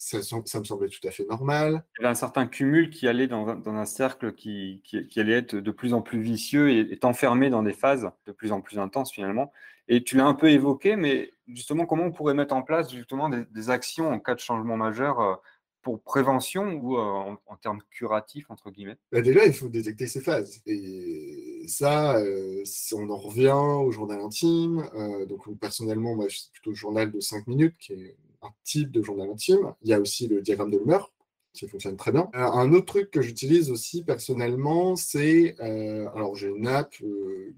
ça, 0.00 0.18
me 0.18 0.64
semblait 0.64 0.88
tout 0.88 1.06
à 1.06 1.10
fait 1.10 1.26
normal. 1.26 1.84
Il 1.98 2.02
y 2.02 2.04
avait 2.04 2.12
un 2.12 2.14
certain 2.14 2.46
cumul 2.46 2.88
qui 2.88 3.06
allait 3.06 3.26
dans, 3.26 3.46
un 3.48 3.84
cercle 3.84 4.32
qui, 4.32 4.82
allait 5.16 5.34
être 5.34 5.56
de 5.56 5.70
plus 5.70 5.92
en 5.92 6.00
plus 6.00 6.20
vicieux 6.20 6.70
et, 6.70 6.80
est 6.92 7.04
enfermé 7.04 7.50
dans 7.50 7.62
des 7.62 7.74
phases 7.74 8.10
de 8.26 8.32
plus 8.32 8.50
en 8.50 8.62
plus 8.62 8.78
intenses 8.78 9.12
finalement. 9.12 9.52
Et 9.88 10.02
tu 10.02 10.16
l'as 10.16 10.26
un 10.26 10.34
peu 10.34 10.50
évoqué, 10.50 10.96
mais 10.96 11.32
justement, 11.48 11.84
comment 11.84 12.04
on 12.04 12.12
pourrait 12.12 12.34
mettre 12.34 12.54
en 12.54 12.62
place 12.62 12.90
justement 12.92 13.28
des, 13.28 13.70
actions 13.70 14.10
en 14.10 14.18
cas 14.18 14.34
de 14.34 14.40
changement 14.40 14.76
majeur 14.76 15.20
euh, 15.20 15.34
pour 15.82 16.00
prévention 16.00 16.72
ou 16.72 16.96
en, 16.96 17.38
termes 17.62 17.80
curatifs, 17.90 18.50
entre 18.50 18.70
guillemets? 18.70 18.96
Bah, 19.12 19.20
Déjà, 19.20 19.46
il 19.46 19.52
faut 19.52 19.68
détecter 19.68 20.06
ces 20.06 20.20
phases. 20.20 20.60
Et 20.66 21.64
ça, 21.68 22.16
euh, 22.18 22.64
on 22.92 23.10
en 23.10 23.16
revient 23.16 23.52
au 23.52 23.90
journal 23.90 24.20
intime. 24.20 24.88
Donc, 25.28 25.58
personnellement, 25.58 26.14
moi, 26.14 26.26
c'est 26.28 26.50
plutôt 26.52 26.70
le 26.70 26.76
journal 26.76 27.10
de 27.10 27.20
5 27.20 27.46
minutes, 27.46 27.76
qui 27.78 27.92
est 27.94 28.16
un 28.42 28.50
type 28.64 28.90
de 28.90 29.02
journal 29.02 29.30
intime. 29.30 29.74
Il 29.82 29.88
y 29.88 29.94
a 29.94 30.00
aussi 30.00 30.26
le 30.28 30.42
diagramme 30.42 30.70
de 30.70 30.78
l'humeur, 30.78 31.12
qui 31.52 31.66
fonctionne 31.68 31.96
très 31.96 32.12
bien. 32.12 32.28
un 32.32 32.72
autre 32.72 32.86
truc 32.86 33.10
que 33.10 33.22
j'utilise 33.22 33.70
aussi 33.70 34.02
personnellement, 34.04 34.96
c'est... 34.96 35.58
alors, 35.60 36.34
j'ai 36.36 36.48
une 36.48 36.66
app 36.66 36.94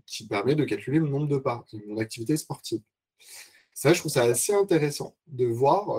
qui 0.07 0.27
permet 0.27 0.55
de 0.55 0.65
calculer 0.65 0.99
le 0.99 1.09
nombre 1.09 1.29
de 1.29 1.39
pas, 1.39 1.65
mon 1.87 1.99
activité 1.99 2.37
sportive. 2.37 2.81
Ça, 3.75 3.93
je 3.93 3.99
trouve 3.99 4.13
ça 4.13 4.23
assez 4.23 4.53
intéressant 4.53 5.17
de 5.29 5.47
voir 5.47 5.99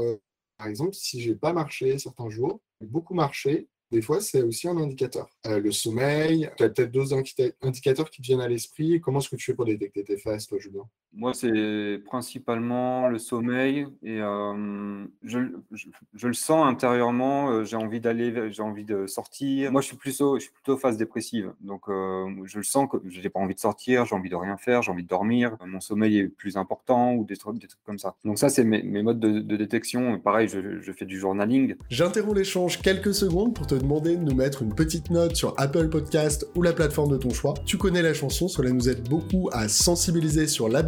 par 0.64 0.70
exemple, 0.70 0.94
si 0.94 1.20
j'ai 1.20 1.36
pas 1.36 1.52
marché 1.52 2.00
certains 2.00 2.30
jours, 2.30 2.62
beaucoup 2.80 3.14
marché, 3.14 3.68
des 3.92 4.02
fois, 4.02 4.22
c'est 4.22 4.42
aussi 4.44 4.70
un 4.70 4.78
indicateur. 4.78 5.28
Euh, 5.46 5.60
le 5.60 5.74
sommeil, 5.74 6.50
tu 6.56 6.64
as 6.64 6.70
peut-être 6.70 6.90
d'autres 6.90 7.14
indicateurs 7.62 8.10
qui 8.10 8.22
te 8.22 8.28
viennent 8.28 8.40
à 8.40 8.48
l'esprit. 8.48 9.02
Comment 9.02 9.20
est-ce 9.20 9.28
que 9.28 9.36
tu 9.36 9.44
fais 9.44 9.56
pour 9.56 9.66
détecter 9.66 10.06
tes 10.06 10.18
phases, 10.18 10.48
toi, 10.48 10.60
Julien? 10.60 10.88
Moi, 11.16 11.34
c'est 11.34 12.02
principalement 12.06 13.08
le 13.08 13.20
sommeil. 13.20 13.86
Et 14.02 14.20
euh, 14.20 15.06
je, 15.24 15.40
le 15.40 16.34
sens 16.34 16.66
intérieurement. 16.66 17.52
Euh, 17.52 17.64
j'ai 17.64 17.78
envie 17.78 18.00
d'aller, 18.00 18.52
j'ai 18.52 18.64
envie 18.64 18.84
de 18.84 19.06
sortir. 19.06 19.72
Moi, 19.72 19.82
je 19.82 19.88
suis 19.88 19.98
plutôt, 19.98 20.40
je 20.40 20.76
phase 20.76 20.98
dépressive. 20.98 21.54
Donc, 21.62 21.84
je 21.88 22.58
le 22.58 22.64
sens 22.64 22.88
que 22.92 22.98
je 23.08 23.22
n'ai 23.22 23.30
pas 23.30 23.40
envie 23.40 23.54
de 23.54 23.60
sortir, 23.60 24.06
j'ai 24.06 24.16
envie 24.16 24.30
de 24.30 24.36
rien 24.36 24.58
faire, 24.58 24.82
j'ai 24.82 24.92
envie 24.92 25.04
de 25.04 25.08
dormir. 25.08 25.56
Mon 25.66 25.80
sommeil 25.80 26.18
est 26.18 26.28
plus 26.28 26.58
important 26.58 27.14
ou 27.14 27.26
des 27.26 27.38
trucs, 27.38 27.62
comme 27.86 28.00
ça. 28.00 28.16
Donc, 28.26 28.40
ça, 28.40 28.50
c'est 28.50 28.64
mes, 28.64 29.04
modes 29.04 29.20
de, 29.20 29.56
détection. 29.56 30.20
Pareil, 30.20 30.48
je, 30.48 30.92
fais 30.92 31.06
du 31.06 31.20
journaling. 31.20 31.76
J'interromps 31.90 32.36
l'échange 32.36 32.82
quelques 32.82 33.14
secondes 33.14 33.54
pour 33.54 33.68
te 33.68 33.76
demander 33.76 34.16
de 34.16 34.24
nous 34.24 34.36
mettre 34.36 34.62
une 34.62 34.74
petite 34.74 35.10
note 35.10 35.36
sur 35.36 35.54
Apple 35.58 35.90
Podcast 35.90 36.48
ou 36.56 36.62
la 36.62 36.74
plateforme 36.74 37.12
de 37.12 37.18
ton 37.18 37.30
choix. 37.30 37.54
Tu 37.66 37.78
connais 37.78 38.02
la 38.02 38.14
chanson, 38.14 38.48
cela 38.48 38.72
nous 38.72 38.90
aide 38.90 39.08
beaucoup 39.08 39.50
à 39.52 39.68
sensibiliser 39.68 40.48
sur 40.48 40.70
la 40.70 40.82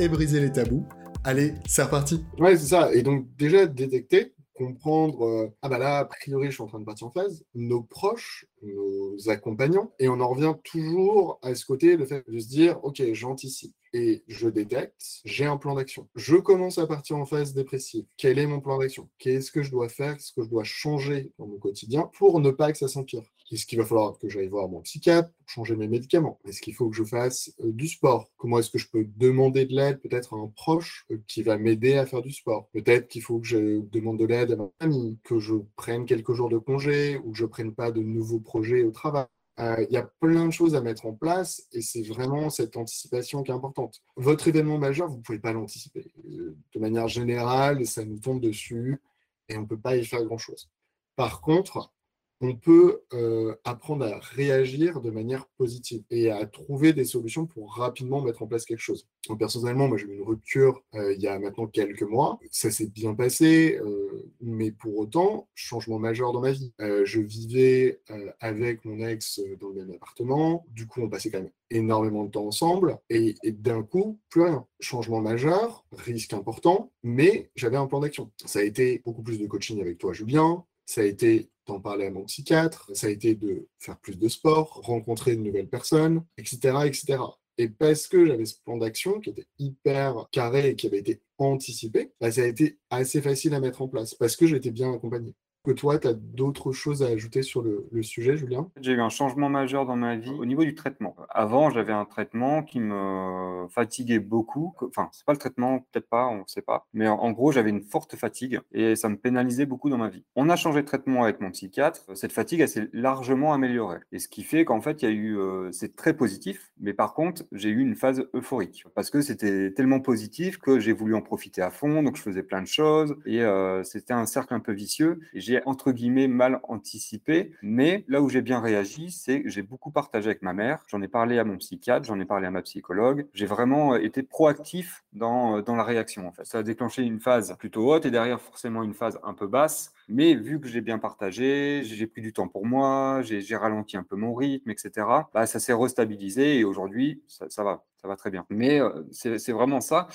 et 0.00 0.08
briser 0.08 0.40
les 0.40 0.50
tabous. 0.50 0.84
Allez, 1.22 1.54
c'est 1.64 1.84
reparti. 1.84 2.24
Ouais, 2.40 2.56
c'est 2.56 2.66
ça. 2.66 2.92
Et 2.92 3.02
donc 3.02 3.24
déjà 3.36 3.66
détecter, 3.66 4.34
comprendre, 4.54 5.24
euh, 5.24 5.48
ah 5.62 5.68
bah 5.68 5.78
là, 5.78 5.98
a 5.98 6.04
priori, 6.04 6.48
je 6.48 6.54
suis 6.54 6.62
en 6.62 6.66
train 6.66 6.80
de 6.80 6.84
partir 6.84 7.06
en 7.06 7.12
phase, 7.12 7.44
nos 7.54 7.82
proches, 7.82 8.46
nos 8.62 9.30
accompagnants, 9.30 9.92
et 10.00 10.08
on 10.08 10.20
en 10.20 10.28
revient 10.28 10.54
toujours 10.64 11.38
à 11.42 11.54
ce 11.54 11.64
côté, 11.64 11.96
le 11.96 12.04
fait 12.04 12.24
de 12.28 12.38
se 12.40 12.48
dire, 12.48 12.80
ok, 12.82 13.00
j'anticipe 13.12 13.74
et 13.92 14.24
je 14.26 14.48
détecte, 14.48 15.20
j'ai 15.24 15.46
un 15.46 15.56
plan 15.56 15.76
d'action. 15.76 16.08
Je 16.16 16.36
commence 16.36 16.78
à 16.78 16.86
partir 16.88 17.16
en 17.16 17.24
phase 17.24 17.54
dépressive. 17.54 18.04
Quel 18.16 18.38
est 18.38 18.46
mon 18.46 18.60
plan 18.60 18.78
d'action? 18.78 19.08
Qu'est-ce 19.18 19.52
que 19.52 19.62
je 19.62 19.70
dois 19.70 19.88
faire? 19.88 20.16
Qu'est-ce 20.16 20.32
que 20.32 20.42
je 20.42 20.50
dois 20.50 20.64
changer 20.64 21.32
dans 21.38 21.46
mon 21.46 21.58
quotidien 21.58 22.10
pour 22.18 22.40
ne 22.40 22.50
pas 22.50 22.72
que 22.72 22.78
ça 22.78 22.88
s'empire? 22.88 23.22
Est-ce 23.50 23.66
qu'il 23.66 23.78
va 23.78 23.84
falloir 23.84 24.18
que 24.18 24.28
j'aille 24.28 24.48
voir 24.48 24.68
mon 24.68 24.80
psychiatre 24.82 25.30
pour 25.30 25.48
changer 25.48 25.76
mes 25.76 25.88
médicaments? 25.88 26.38
Est-ce 26.46 26.60
qu'il 26.60 26.74
faut 26.74 26.90
que 26.90 26.96
je 26.96 27.04
fasse 27.04 27.52
euh, 27.60 27.72
du 27.72 27.88
sport? 27.88 28.30
Comment 28.36 28.58
est-ce 28.58 28.70
que 28.70 28.78
je 28.78 28.88
peux 28.88 29.04
demander 29.16 29.64
de 29.64 29.74
l'aide 29.74 30.00
peut-être 30.00 30.34
à 30.34 30.36
un 30.36 30.48
proche 30.48 31.06
euh, 31.10 31.18
qui 31.26 31.42
va 31.42 31.56
m'aider 31.56 31.94
à 31.94 32.06
faire 32.06 32.22
du 32.22 32.32
sport? 32.32 32.68
Peut-être 32.72 33.08
qu'il 33.08 33.22
faut 33.22 33.38
que 33.38 33.46
je 33.46 33.80
demande 33.80 34.18
de 34.18 34.26
l'aide 34.26 34.52
à 34.52 34.56
ma 34.56 34.68
famille, 34.80 35.18
que 35.24 35.38
je 35.38 35.54
prenne 35.76 36.04
quelques 36.04 36.34
jours 36.34 36.50
de 36.50 36.58
congé 36.58 37.16
ou 37.24 37.32
que 37.32 37.38
je 37.38 37.46
prenne 37.46 37.74
pas 37.74 37.90
de 37.90 38.02
nouveaux 38.02 38.40
projets 38.40 38.82
au 38.84 38.90
travail. 38.90 39.26
Euh, 39.60 39.84
il 39.88 39.92
y 39.92 39.96
a 39.96 40.08
plein 40.20 40.46
de 40.46 40.52
choses 40.52 40.76
à 40.76 40.80
mettre 40.80 41.06
en 41.06 41.14
place 41.14 41.66
et 41.72 41.80
c'est 41.80 42.02
vraiment 42.02 42.48
cette 42.48 42.76
anticipation 42.76 43.42
qui 43.42 43.50
est 43.50 43.54
importante. 43.54 44.02
Votre 44.16 44.46
événement 44.48 44.78
majeur, 44.78 45.08
vous 45.08 45.16
ne 45.16 45.22
pouvez 45.22 45.40
pas 45.40 45.52
l'anticiper. 45.52 46.12
De 46.24 46.78
manière 46.78 47.08
générale, 47.08 47.84
ça 47.86 48.04
nous 48.04 48.18
tombe 48.18 48.40
dessus 48.40 49.00
et 49.48 49.56
on 49.56 49.62
ne 49.62 49.66
peut 49.66 49.78
pas 49.78 49.96
y 49.96 50.04
faire 50.04 50.22
grand-chose. 50.24 50.70
Par 51.16 51.40
contre, 51.40 51.92
on 52.40 52.54
peut 52.54 53.00
euh, 53.14 53.54
apprendre 53.64 54.04
à 54.04 54.18
réagir 54.18 55.00
de 55.00 55.10
manière 55.10 55.46
positive 55.56 56.02
et 56.10 56.30
à 56.30 56.46
trouver 56.46 56.92
des 56.92 57.04
solutions 57.04 57.46
pour 57.46 57.74
rapidement 57.74 58.20
mettre 58.20 58.42
en 58.42 58.46
place 58.46 58.64
quelque 58.64 58.80
chose. 58.80 59.06
personnellement, 59.38 59.88
moi 59.88 59.96
j'ai 59.98 60.06
eu 60.06 60.14
une 60.14 60.22
rupture 60.22 60.82
euh, 60.94 61.12
il 61.14 61.20
y 61.20 61.26
a 61.26 61.38
maintenant 61.38 61.66
quelques 61.66 62.02
mois. 62.02 62.38
Ça 62.50 62.70
s'est 62.70 62.86
bien 62.86 63.14
passé, 63.14 63.80
euh, 63.84 64.30
mais 64.40 64.70
pour 64.70 64.96
autant, 64.98 65.48
changement 65.54 65.98
majeur 65.98 66.32
dans 66.32 66.40
ma 66.40 66.52
vie. 66.52 66.72
je 66.78 67.20
vivais 67.20 68.00
avec 68.40 68.84
mon 68.84 68.98
ex 69.06 69.40
dans 69.60 69.68
le 69.68 69.74
même 69.74 69.90
appartement. 69.92 70.64
Du 70.70 70.86
coup, 70.86 71.02
on 71.02 71.08
passait 71.08 71.30
quand 71.30 71.40
même 71.40 71.50
énormément 71.70 72.24
de 72.24 72.30
temps 72.30 72.46
ensemble 72.46 72.98
et, 73.10 73.34
et 73.42 73.52
d'un 73.52 73.82
coup, 73.82 74.18
plus 74.30 74.42
rien. 74.42 74.66
Changement 74.80 75.20
majeur, 75.20 75.84
risque 75.92 76.32
important, 76.32 76.92
mais 77.02 77.50
j'avais 77.56 77.76
un 77.76 77.86
plan 77.86 78.00
d'action. 78.00 78.30
Ça 78.44 78.60
a 78.60 78.62
été 78.62 79.02
beaucoup 79.04 79.22
plus 79.22 79.38
de 79.38 79.46
coaching 79.46 79.80
avec 79.80 79.98
toi, 79.98 80.12
Julien. 80.12 80.64
Ça 80.88 81.02
a 81.02 81.04
été 81.04 81.50
d'en 81.66 81.80
parler 81.80 82.06
à 82.06 82.10
mon 82.10 82.24
psychiatre, 82.24 82.90
ça 82.94 83.08
a 83.08 83.10
été 83.10 83.34
de 83.34 83.68
faire 83.78 83.98
plus 83.98 84.16
de 84.16 84.26
sport, 84.26 84.80
rencontrer 84.82 85.36
de 85.36 85.42
nouvelles 85.42 85.68
personnes, 85.68 86.24
etc. 86.38 86.78
etc. 86.86 87.18
Et 87.58 87.68
parce 87.68 88.06
que 88.06 88.24
j'avais 88.24 88.46
ce 88.46 88.54
plan 88.64 88.78
d'action 88.78 89.20
qui 89.20 89.28
était 89.28 89.46
hyper 89.58 90.28
carré 90.32 90.70
et 90.70 90.76
qui 90.76 90.86
avait 90.86 91.00
été 91.00 91.20
anticipé, 91.36 92.10
bah, 92.22 92.32
ça 92.32 92.40
a 92.40 92.46
été 92.46 92.78
assez 92.88 93.20
facile 93.20 93.52
à 93.52 93.60
mettre 93.60 93.82
en 93.82 93.88
place 93.88 94.14
parce 94.14 94.34
que 94.34 94.46
j'étais 94.46 94.70
bien 94.70 94.90
accompagné. 94.94 95.34
Toi, 95.72 95.98
tu 95.98 96.08
as 96.08 96.14
d'autres 96.14 96.72
choses 96.72 97.02
à 97.02 97.06
ajouter 97.06 97.42
sur 97.42 97.62
le, 97.62 97.86
sujet, 98.02 98.36
Julien? 98.36 98.68
J'ai 98.80 98.92
eu 98.92 99.00
un 99.00 99.08
changement 99.08 99.48
majeur 99.48 99.84
dans 99.84 99.96
ma 99.96 100.16
vie 100.16 100.30
au 100.30 100.46
niveau 100.46 100.64
du 100.64 100.74
traitement. 100.74 101.16
Avant, 101.30 101.70
j'avais 101.70 101.92
un 101.92 102.04
traitement 102.04 102.62
qui 102.62 102.80
me 102.80 103.66
fatiguait 103.68 104.20
beaucoup. 104.20 104.74
Enfin, 104.82 105.08
c'est 105.12 105.24
pas 105.24 105.32
le 105.32 105.38
traitement, 105.38 105.80
peut-être 105.92 106.08
pas, 106.08 106.26
on 106.28 106.38
ne 106.38 106.46
sait 106.46 106.62
pas. 106.62 106.86
Mais 106.92 107.08
en 107.08 107.30
gros, 107.32 107.52
j'avais 107.52 107.70
une 107.70 107.82
forte 107.82 108.16
fatigue 108.16 108.60
et 108.72 108.96
ça 108.96 109.08
me 109.08 109.16
pénalisait 109.16 109.66
beaucoup 109.66 109.90
dans 109.90 109.98
ma 109.98 110.08
vie. 110.08 110.24
On 110.36 110.48
a 110.48 110.56
changé 110.56 110.82
de 110.82 110.86
traitement 110.86 111.24
avec 111.24 111.40
mon 111.40 111.50
psychiatre. 111.50 112.04
Cette 112.14 112.32
fatigue, 112.32 112.60
elle 112.60 112.68
s'est 112.68 112.88
largement 112.92 113.52
améliorée. 113.52 113.98
Et 114.12 114.18
ce 114.18 114.28
qui 114.28 114.42
fait 114.42 114.64
qu'en 114.64 114.80
fait, 114.80 115.02
il 115.02 115.08
y 115.08 115.08
a 115.08 115.14
eu, 115.14 115.38
euh, 115.38 115.70
c'est 115.72 115.96
très 115.96 116.14
positif. 116.14 116.72
Mais 116.80 116.92
par 116.92 117.14
contre, 117.14 117.44
j'ai 117.52 117.70
eu 117.70 117.80
une 117.80 117.94
phase 117.94 118.24
euphorique 118.34 118.84
parce 118.94 119.10
que 119.10 119.20
c'était 119.20 119.72
tellement 119.72 120.00
positif 120.00 120.58
que 120.58 120.78
j'ai 120.78 120.92
voulu 120.92 121.14
en 121.14 121.22
profiter 121.22 121.62
à 121.62 121.70
fond. 121.70 122.02
Donc, 122.02 122.16
je 122.16 122.22
faisais 122.22 122.42
plein 122.42 122.62
de 122.62 122.66
choses 122.66 123.16
et 123.26 123.42
euh, 123.42 123.82
c'était 123.82 124.14
un 124.14 124.26
cercle 124.26 124.54
un 124.54 124.60
peu 124.60 124.72
vicieux. 124.72 125.20
J'ai 125.34 125.57
entre 125.66 125.92
guillemets 125.92 126.28
mal 126.28 126.60
anticipé. 126.64 127.52
Mais 127.62 128.04
là 128.08 128.22
où 128.22 128.28
j'ai 128.28 128.42
bien 128.42 128.60
réagi, 128.60 129.10
c'est 129.10 129.42
que 129.42 129.48
j'ai 129.48 129.62
beaucoup 129.62 129.90
partagé 129.90 130.26
avec 130.30 130.42
ma 130.42 130.52
mère. 130.52 130.84
J'en 130.88 131.02
ai 131.02 131.08
parlé 131.08 131.38
à 131.38 131.44
mon 131.44 131.56
psychiatre, 131.56 132.06
j'en 132.06 132.18
ai 132.20 132.24
parlé 132.24 132.46
à 132.46 132.50
ma 132.50 132.62
psychologue. 132.62 133.26
J'ai 133.32 133.46
vraiment 133.46 133.94
euh, 133.94 133.98
été 133.98 134.22
proactif 134.22 135.04
dans, 135.12 135.60
dans 135.60 135.76
la 135.76 135.84
réaction. 135.84 136.26
En 136.26 136.32
fait, 136.32 136.44
ça 136.44 136.58
a 136.58 136.62
déclenché 136.62 137.02
une 137.02 137.20
phase 137.20 137.56
plutôt 137.58 137.92
haute 137.92 138.06
et 138.06 138.10
derrière 138.10 138.40
forcément 138.40 138.82
une 138.82 138.94
phase 138.94 139.18
un 139.22 139.34
peu 139.34 139.46
basse. 139.46 139.92
Mais 140.08 140.34
vu 140.34 140.58
que 140.60 140.68
j'ai 140.68 140.80
bien 140.80 140.98
partagé, 140.98 141.82
j'ai 141.84 142.06
pris 142.06 142.22
du 142.22 142.32
temps 142.32 142.48
pour 142.48 142.64
moi, 142.64 143.20
j'ai 143.22 143.56
ralenti 143.56 143.96
un 143.96 144.02
peu 144.02 144.16
mon 144.16 144.34
rythme, 144.34 144.70
etc., 144.70 145.06
bah, 145.34 145.46
ça 145.46 145.60
s'est 145.60 145.74
restabilisé 145.74 146.58
et 146.58 146.64
aujourd'hui, 146.64 147.22
ça, 147.26 147.62
va, 147.62 147.84
ça 148.00 148.08
va 148.08 148.16
très 148.16 148.30
bien. 148.30 148.46
Mais 148.48 148.80
euh, 148.80 149.02
c'est 149.10 149.52
vraiment 149.52 149.80
ça. 149.80 150.08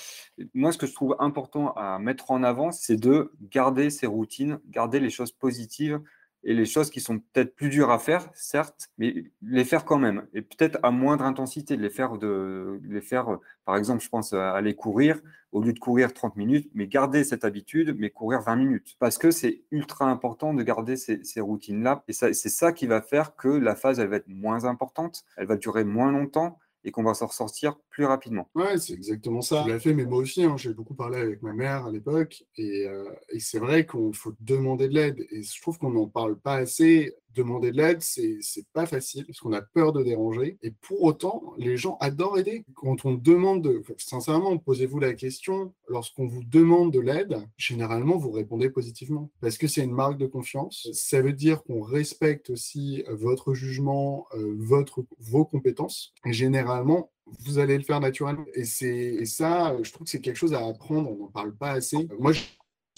Moi, 0.54 0.72
ce 0.72 0.78
que 0.78 0.88
je 0.88 0.94
trouve 0.94 1.16
important 1.20 1.74
à 1.74 2.00
mettre 2.00 2.32
en 2.32 2.44
avant, 2.44 2.72
c'est 2.72 2.96
de 2.96 3.34
garder 3.42 3.90
ces 3.90 4.08
routines, 4.08 4.60
garder 4.68 5.00
les 5.00 5.10
choses 5.10 5.32
positives 5.32 6.00
et 6.46 6.54
les 6.54 6.66
choses 6.66 6.90
qui 6.90 7.00
sont 7.00 7.20
peut-être 7.20 7.56
plus 7.56 7.70
dures 7.70 7.90
à 7.90 8.00
faire, 8.00 8.30
certes, 8.34 8.90
mais 8.98 9.32
les 9.42 9.63
faire 9.63 9.86
quand 9.86 9.98
même. 9.98 10.28
Et 10.34 10.42
peut-être 10.42 10.78
à 10.84 10.92
moindre 10.92 11.24
intensité, 11.24 11.78
de 11.78 11.82
les 11.82 11.90
faire, 11.90 12.18
de, 12.18 12.82
les 12.84 13.02
faire 13.02 13.40
par 13.66 13.78
exemple, 13.78 14.04
je 14.04 14.10
pense 14.10 14.34
à 14.34 14.52
aller 14.52 14.75
courir, 14.75 15.22
au 15.54 15.62
lieu 15.62 15.72
de 15.72 15.80
courir 15.80 16.13
30 16.13 16.36
minutes, 16.36 16.70
mais 16.74 16.88
garder 16.88 17.24
cette 17.24 17.46
habitude, 17.46 17.96
mais 17.98 18.10
courir 18.10 18.42
20 18.42 18.58
minutes. 18.58 18.96
Parce 19.00 19.18
que 19.18 19.32
c'est 19.32 19.63
ultra 19.72 20.06
important 20.06 20.54
de 20.54 20.63
garder 20.63 20.98
ces, 20.98 21.24
ces 21.24 21.40
routines-là. 21.40 22.04
Et 22.10 22.13
c'est 22.13 22.34
ça 22.34 22.74
qui 22.74 22.88
va 22.88 23.02
faire 23.02 23.36
que 23.36 23.48
la 23.48 23.75
phase, 23.75 24.00
elle 24.00 24.10
va 24.10 24.18
être 24.18 24.28
moins 24.28 24.66
importante, 24.66 25.24
elle 25.38 25.48
va 25.48 25.56
durer 25.56 25.86
moins 25.86 26.12
longtemps 26.12 26.60
et 26.84 26.92
qu'on 26.92 27.04
va 27.04 27.13
s'en 27.13 27.28
ressortir 27.28 27.78
plus 27.90 28.06
rapidement. 28.06 28.50
Ouais, 28.56 28.78
c'est 28.78 28.94
exactement 28.94 29.42
ça. 29.42 29.63
Je 29.68 29.74
l'ai 29.74 29.80
fait, 29.80 29.94
mais 29.94 30.06
moi 30.06 30.20
aussi, 30.20 30.44
hein, 30.44 30.56
j'ai 30.58 30.74
beaucoup 30.74 30.96
parlé 30.96 31.18
avec 31.18 31.42
ma 31.42 31.54
mère 31.54 31.86
à 31.86 31.92
l'époque, 31.92 32.44
et, 32.58 32.88
euh, 32.88 33.10
et 33.30 33.40
c'est 33.40 33.60
vrai 33.60 33.86
qu'il 33.86 34.13
faut 34.13 34.34
demander 34.40 34.88
de 34.88 34.94
l'aide, 34.94 35.25
et 35.32 35.44
je 35.44 35.62
trouve 35.62 35.78
qu'on 35.78 35.92
n'en 35.92 36.08
parle 36.08 36.38
pas 36.38 36.56
assez 36.56 37.16
demander 37.36 37.72
de 37.72 37.78
l'aide, 37.78 38.02
c'est, 38.02 38.40
pas 38.74 38.86
facile 38.86 39.25
parce 39.25 39.40
qu'on 39.40 39.54
a 39.54 39.62
peur 39.62 39.94
de 39.94 40.04
déranger. 40.04 40.58
Et 40.62 40.72
pour 40.72 41.04
autant, 41.04 41.54
les 41.58 41.78
gens 41.78 41.98
adorent 42.00 42.40
aider. 42.40 42.66
Quand 42.75 43.06
on 43.06 43.13
demande, 43.13 43.63
de, 43.63 43.84
sincèrement, 43.98 44.58
posez-vous 44.58 45.00
la 45.00 45.13
question, 45.13 45.74
lorsqu'on 45.88 46.28
vous 46.28 46.44
demande 46.44 46.92
de 46.92 47.00
l'aide, 47.00 47.38
généralement, 47.58 48.18
vous 48.18 48.32
répondez 48.32 48.70
positivement 48.70 49.30
parce 49.42 49.58
que 49.58 49.68
c'est 49.68 49.84
une 49.84 49.92
marque 49.92 50.18
de 50.18 50.28
confiance. 50.28 50.90
Ça 50.94 51.22
veut 51.22 51.34
dire 51.34 51.63
qu'on 51.63 51.82
respecte 51.82 52.50
aussi 52.50 53.04
votre 53.10 53.54
jugement, 53.54 54.28
euh, 54.36 54.56
votre, 54.58 55.06
vos 55.20 55.46
compétences. 55.46 56.13
Et 56.25 56.34
généralement, 56.34 57.12
vous 57.46 57.60
allez 57.60 57.78
le 57.78 57.84
faire 57.84 58.00
naturellement. 58.00 58.46
Et, 58.54 58.62
et 58.62 59.25
ça, 59.25 59.75
je 59.82 59.92
trouve 59.92 60.06
que 60.06 60.12
c'est 60.12 60.22
quelque 60.22 60.38
chose 60.38 60.54
à 60.54 60.66
apprendre. 60.66 61.12
On 61.12 61.18
n'en 61.18 61.32
parle 61.32 61.56
pas 61.56 61.72
assez. 61.72 62.08
Moi, 62.20 62.34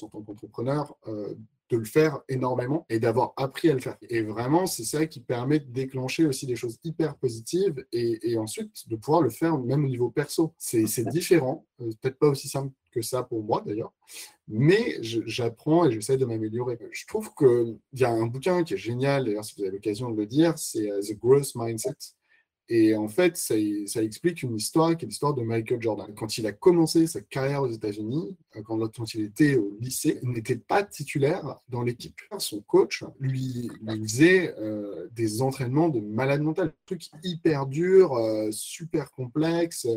en 0.01 0.07
tant 0.07 0.21
qu'entrepreneur, 0.21 0.95
euh, 1.07 1.35
de 1.69 1.77
le 1.77 1.85
faire 1.85 2.19
énormément 2.29 2.85
et 2.89 2.99
d'avoir 2.99 3.33
appris 3.37 3.69
à 3.69 3.73
le 3.73 3.79
faire. 3.79 3.97
Et 4.09 4.21
vraiment, 4.21 4.67
c'est 4.67 4.83
ça 4.83 5.05
qui 5.05 5.19
permet 5.19 5.59
de 5.59 5.71
déclencher 5.71 6.25
aussi 6.25 6.45
des 6.45 6.55
choses 6.55 6.77
hyper 6.83 7.15
positives 7.15 7.85
et, 7.91 8.37
ensuite 8.37 8.87
de 8.87 8.95
pouvoir 8.95 9.21
le 9.21 9.29
faire 9.29 9.57
même 9.57 9.85
au 9.85 9.87
niveau 9.87 10.09
perso. 10.09 10.53
C'est 10.57 11.07
différent, 11.09 11.65
euh, 11.81 11.89
peut-être 12.01 12.19
pas 12.19 12.27
aussi 12.27 12.47
simple 12.47 12.71
que 12.91 13.01
ça 13.01 13.23
pour 13.23 13.43
moi 13.43 13.61
d'ailleurs, 13.65 13.93
mais 14.47 14.97
j'apprends 15.01 15.85
et 15.85 15.91
j'essaie 15.91 16.17
de 16.17 16.25
m'améliorer. 16.25 16.77
Je 16.91 17.05
trouve 17.07 17.33
qu'il 17.33 17.79
y 17.93 18.03
a 18.03 18.09
un 18.09 18.25
bouquin 18.27 18.63
qui 18.63 18.75
est 18.75 18.77
génial, 18.77 19.25
d'ailleurs 19.25 19.43
si 19.43 19.55
vous 19.55 19.63
avez 19.63 19.71
l'occasion 19.71 20.09
de 20.11 20.17
le 20.17 20.25
dire, 20.25 20.57
c'est 20.57 20.89
euh, 20.91 21.01
The 21.01 21.17
Growth 21.17 21.55
Mindset 21.55 21.95
et 22.67 22.95
en 22.95 23.07
fait, 23.07 23.37
ça, 23.37 23.55
explique 24.01 24.41
une 24.41 24.55
histoire 24.55 24.97
qui 24.97 25.05
est 25.05 25.07
l'histoire 25.07 25.35
de 25.35 25.43
Michael 25.43 25.81
Jordan. 25.81 26.11
Quand 26.15 26.37
il 26.39 26.47
a 26.47 26.51
commencé 26.51 27.05
sa 27.05 27.21
carrière 27.21 27.61
aux 27.61 27.69
États-Unis, 27.69 28.35
euh, 28.55 28.61
quand, 28.63 29.13
il 29.13 29.21
était 29.21 29.55
au 29.55 29.77
lycée, 29.79 30.19
il 30.23 30.29
n'était 30.29 30.55
pas 30.55 30.81
titulaire 30.81 31.59
dans 31.69 31.83
l'équipe. 31.83 32.19
Son 32.39 32.61
coach 32.61 33.03
lui, 33.19 33.69
faisait 34.03 34.55
euh, 34.57 35.07
des 35.11 35.43
entraînements 35.43 35.89
de 35.89 35.99
malade 35.99 36.41
mental, 36.41 36.73
trucs 36.87 37.03
hyper 37.23 37.67
durs, 37.67 38.13
euh, 38.13 38.49
super 38.51 39.11
complexes. 39.11 39.87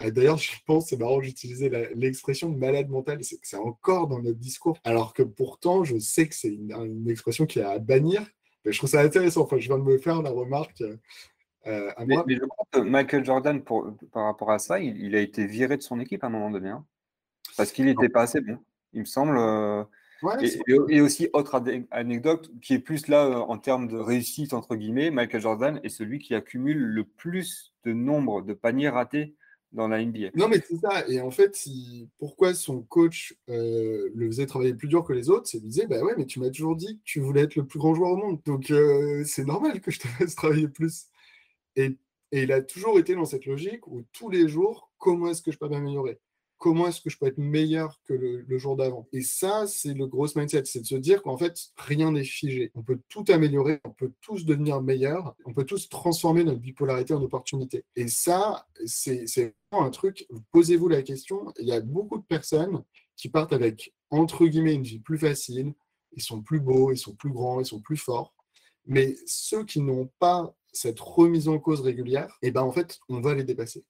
D'ailleurs, 0.00 0.38
je 0.38 0.52
pense, 0.66 0.88
c'est 0.88 0.96
marrant, 0.96 1.20
j'utilisais 1.20 1.68
l'expression 1.94 2.48
malade 2.48 2.88
mental, 2.88 3.20
c'est 3.22 3.56
encore 3.58 4.08
dans 4.08 4.22
notre 4.22 4.38
discours, 4.38 4.78
alors 4.82 5.12
que 5.12 5.22
pourtant, 5.22 5.84
je 5.84 5.98
sais 5.98 6.26
que 6.26 6.34
c'est 6.34 6.48
une, 6.48 6.72
une, 6.72 7.10
expression 7.10 7.44
qui 7.44 7.58
est 7.58 7.64
à 7.64 7.78
bannir. 7.78 8.22
Mais 8.64 8.72
je 8.72 8.78
trouve 8.78 8.88
ça 8.88 9.02
intéressant. 9.02 9.42
Enfin, 9.42 9.58
je 9.58 9.66
viens 9.68 9.76
de 9.76 9.82
me 9.82 9.98
faire 9.98 10.22
la 10.22 10.30
remarque 10.30 10.82
euh, 11.66 11.90
mais, 12.06 12.16
je 12.28 12.44
crois 12.44 12.66
que 12.70 12.80
Michael 12.80 13.24
Jordan, 13.24 13.62
pour, 13.62 13.92
par 14.12 14.24
rapport 14.24 14.50
à 14.50 14.58
ça, 14.58 14.80
il, 14.80 15.14
a 15.14 15.20
été 15.20 15.46
viré 15.46 15.76
de 15.76 15.82
son 15.82 16.00
équipe 16.00 16.24
à 16.24 16.28
un 16.28 16.30
moment 16.30 16.50
donné. 16.50 16.70
Hein. 16.70 16.84
parce 17.56 17.72
qu'il 17.72 17.84
n'était 17.84 18.08
pas 18.08 18.22
assez 18.22 18.40
bon, 18.40 18.58
il 18.92 19.00
me 19.00 19.06
semble. 19.06 19.36
Euh, 19.38 19.84
et, 20.88 21.00
aussi, 21.00 21.28
autre 21.32 21.62
anecdote 21.90 22.50
qui 22.60 22.74
est 22.74 22.78
plus 22.78 23.08
là 23.08 23.24
euh, 23.24 23.34
en 23.36 23.58
termes 23.58 23.88
de 23.88 23.96
réussite, 23.96 24.52
entre 24.52 24.76
guillemets, 24.76 25.10
Michael 25.10 25.40
Jordan 25.40 25.80
est 25.82 25.88
celui 25.88 26.18
qui 26.18 26.34
accumule 26.34 26.78
le 26.78 27.04
plus 27.04 27.74
de 27.84 27.92
nombre 27.92 28.42
de 28.42 28.52
paniers 28.52 28.90
ratés 28.90 29.34
dans 29.72 29.88
la 29.88 30.04
NBA. 30.04 30.30
Non, 30.34 30.48
mais 30.48 30.60
c'est 30.66 30.76
ça. 30.76 31.08
Et 31.08 31.20
en 31.20 31.30
fait, 31.30 31.56
pourquoi 32.18 32.54
son 32.54 32.82
coach 32.82 33.34
le 33.48 34.26
faisait 34.26 34.46
travailler 34.46 34.74
plus 34.74 34.88
dur 34.88 35.04
que 35.04 35.12
les 35.12 35.30
autres 35.30 35.46
C'est 35.46 35.58
qu'il 35.58 35.68
disait 35.68 35.86
Bah 35.86 36.02
ouais, 36.02 36.14
mais 36.18 36.26
tu 36.26 36.40
m'as 36.40 36.50
toujours 36.50 36.76
dit 36.76 36.98
que 36.98 37.02
tu 37.04 37.20
voulais 37.20 37.42
être 37.42 37.56
le 37.56 37.64
plus 37.64 37.78
grand 37.78 37.94
joueur 37.94 38.10
au 38.10 38.16
monde. 38.16 38.40
Donc, 38.44 38.72
c'est 39.24 39.46
normal 39.46 39.80
que 39.80 39.90
je 39.90 40.00
te 40.00 40.08
fasse 40.18 40.34
travailler 40.34 40.68
plus. 40.68 41.09
Et, 41.76 41.96
il 42.32 42.52
a 42.52 42.62
toujours 42.62 42.96
été 43.00 43.16
dans 43.16 43.24
cette 43.24 43.44
logique 43.44 43.88
où 43.88 44.04
tous 44.12 44.30
les 44.30 44.46
jours, 44.46 44.92
comment 44.98 45.26
est-ce 45.28 45.42
que 45.42 45.50
je 45.50 45.58
peux 45.58 45.68
m'améliorer? 45.68 46.20
Comment 46.58 46.86
est-ce 46.86 47.00
que 47.00 47.10
je 47.10 47.18
peux 47.18 47.26
être 47.26 47.38
meilleur 47.38 48.00
que 48.04 48.12
le, 48.12 48.58
jour 48.58 48.76
d'avant? 48.76 49.08
Et 49.12 49.22
ça, 49.22 49.66
c'est 49.66 49.94
le 49.94 50.06
gros 50.06 50.28
mindset, 50.36 50.66
c'est 50.66 50.82
de 50.82 50.86
se 50.86 50.94
dire 50.94 51.22
qu'en 51.22 51.36
fait, 51.36 51.56
rien 51.76 52.12
n'est 52.12 52.22
figé. 52.22 52.70
On 52.76 52.82
peut 52.82 53.00
tout 53.08 53.24
améliorer, 53.30 53.80
on 53.84 53.90
peut 53.90 54.12
tous 54.20 54.44
devenir 54.44 54.80
meilleurs, 54.80 55.34
on 55.44 55.52
peut 55.52 55.64
tous 55.64 55.88
transformer 55.88 56.44
notre 56.44 56.60
bipolarité 56.60 57.14
en 57.14 57.22
opportunité. 57.22 57.84
Et 57.96 58.06
ça, 58.06 58.64
c'est 58.84 59.24
vraiment 59.72 59.88
un 59.88 59.90
truc, 59.90 60.28
posez-vous 60.52 60.86
la 60.86 61.02
question, 61.02 61.52
il 61.58 61.66
y 61.66 61.72
a 61.72 61.80
beaucoup 61.80 62.18
de 62.18 62.24
personnes 62.24 62.84
qui 63.16 63.28
partent 63.28 63.54
avec, 63.54 63.92
entre 64.10 64.46
guillemets, 64.46 64.74
une 64.74 64.84
vie 64.84 65.00
plus 65.00 65.18
facile, 65.18 65.72
ils 66.12 66.22
sont 66.22 66.42
plus 66.42 66.60
beaux, 66.60 66.92
ils 66.92 66.98
sont 66.98 67.14
plus 67.14 67.30
grands, 67.30 67.60
ils 67.60 67.66
sont 67.66 67.80
plus 67.80 67.96
forts. 67.96 68.34
Mais 68.86 69.16
ceux 69.26 69.64
qui 69.64 69.80
n'ont 69.80 70.10
pas 70.18 70.54
cette 70.72 71.00
remise 71.00 71.48
en 71.48 71.58
cause 71.58 71.80
régulière, 71.80 72.38
et 72.42 72.48
eh 72.48 72.50
ben 72.50 72.62
en 72.62 72.72
fait, 72.72 72.98
on 73.08 73.20
va 73.20 73.34
les 73.34 73.44
dépasser. 73.44 73.84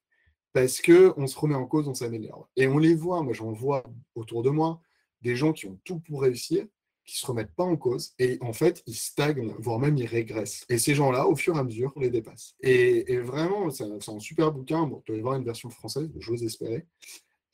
Parce 0.53 0.81
que 0.81 1.13
on 1.17 1.27
se 1.27 1.39
remet 1.39 1.55
en 1.55 1.67
cause, 1.67 1.89
on 1.89 1.95
s'améliore. 1.95 2.49
Et 2.57 2.67
on 2.67 2.79
les 2.79 2.95
voit, 2.95 3.23
moi 3.23 3.33
j'en 3.33 3.53
vois 3.53 3.85
autour 4.15 4.43
de 4.43 4.51
moi, 4.51 4.81
des 5.23 5.37
gens 5.37 5.53
qui 5.53 5.67
ont 5.67 5.79
tout 5.85 6.01
pour 6.01 6.23
réussir, 6.23 6.67
qui 7.05 7.19
se 7.19 7.27
remettent 7.27 7.55
pas 7.55 7.65
en 7.65 7.77
cause, 7.77 8.13
et 8.19 8.39
en 8.41 8.53
fait, 8.53 8.83
ils 8.87 8.95
stagnent, 8.95 9.55
voire 9.59 9.79
même 9.79 9.97
ils 9.97 10.07
régressent. 10.07 10.65
Et 10.69 10.79
ces 10.79 10.95
gens-là, 10.95 11.27
au 11.27 11.37
fur 11.37 11.57
et 11.57 11.59
à 11.59 11.65
mesure, 11.65 11.93
on 11.97 12.01
les 12.01 12.11
dépasse. 12.11 12.55
Et, 12.61 13.19
vraiment, 13.19 13.71
c'est 13.71 13.85
un, 13.85 14.21
super 14.21 14.53
bouquin, 14.53 14.87
bon, 14.87 15.03
doit 15.07 15.17
y 15.17 15.19
avoir 15.19 15.35
une 15.35 15.45
version 15.45 15.71
française, 15.71 16.11
j'ose 16.19 16.43
espérer. 16.45 16.87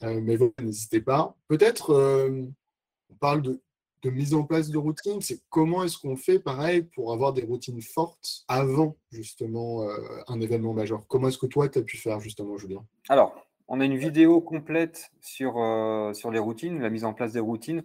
Euh, 0.02 0.20
mais 0.22 0.36
n'hésitez 0.60 1.00
pas. 1.00 1.34
Peut-être, 1.48 1.90
euh, 1.90 2.42
on 3.08 3.14
parle 3.14 3.40
de 3.40 3.62
de 4.06 4.10
mise 4.10 4.34
en 4.34 4.44
place 4.44 4.70
de 4.70 4.78
routines, 4.78 5.20
c'est 5.20 5.40
comment 5.50 5.82
est-ce 5.82 5.98
qu'on 5.98 6.16
fait 6.16 6.38
pareil 6.38 6.82
pour 6.82 7.12
avoir 7.12 7.32
des 7.32 7.42
routines 7.42 7.82
fortes 7.82 8.44
avant 8.46 8.96
justement 9.10 9.82
euh, 9.82 9.96
un 10.28 10.40
événement 10.40 10.72
majeur? 10.72 11.04
Comment 11.08 11.26
est-ce 11.28 11.38
que 11.38 11.46
toi, 11.46 11.68
tu 11.68 11.80
as 11.80 11.82
pu 11.82 11.96
faire 11.96 12.20
justement, 12.20 12.56
Julien? 12.56 12.84
Alors, 13.08 13.34
on 13.66 13.80
a 13.80 13.84
une 13.84 13.96
vidéo 13.96 14.40
complète 14.40 15.10
sur, 15.20 15.58
euh, 15.58 16.12
sur 16.12 16.30
les 16.30 16.38
routines, 16.38 16.80
la 16.80 16.88
mise 16.88 17.04
en 17.04 17.14
place 17.14 17.32
des 17.32 17.40
routines. 17.40 17.82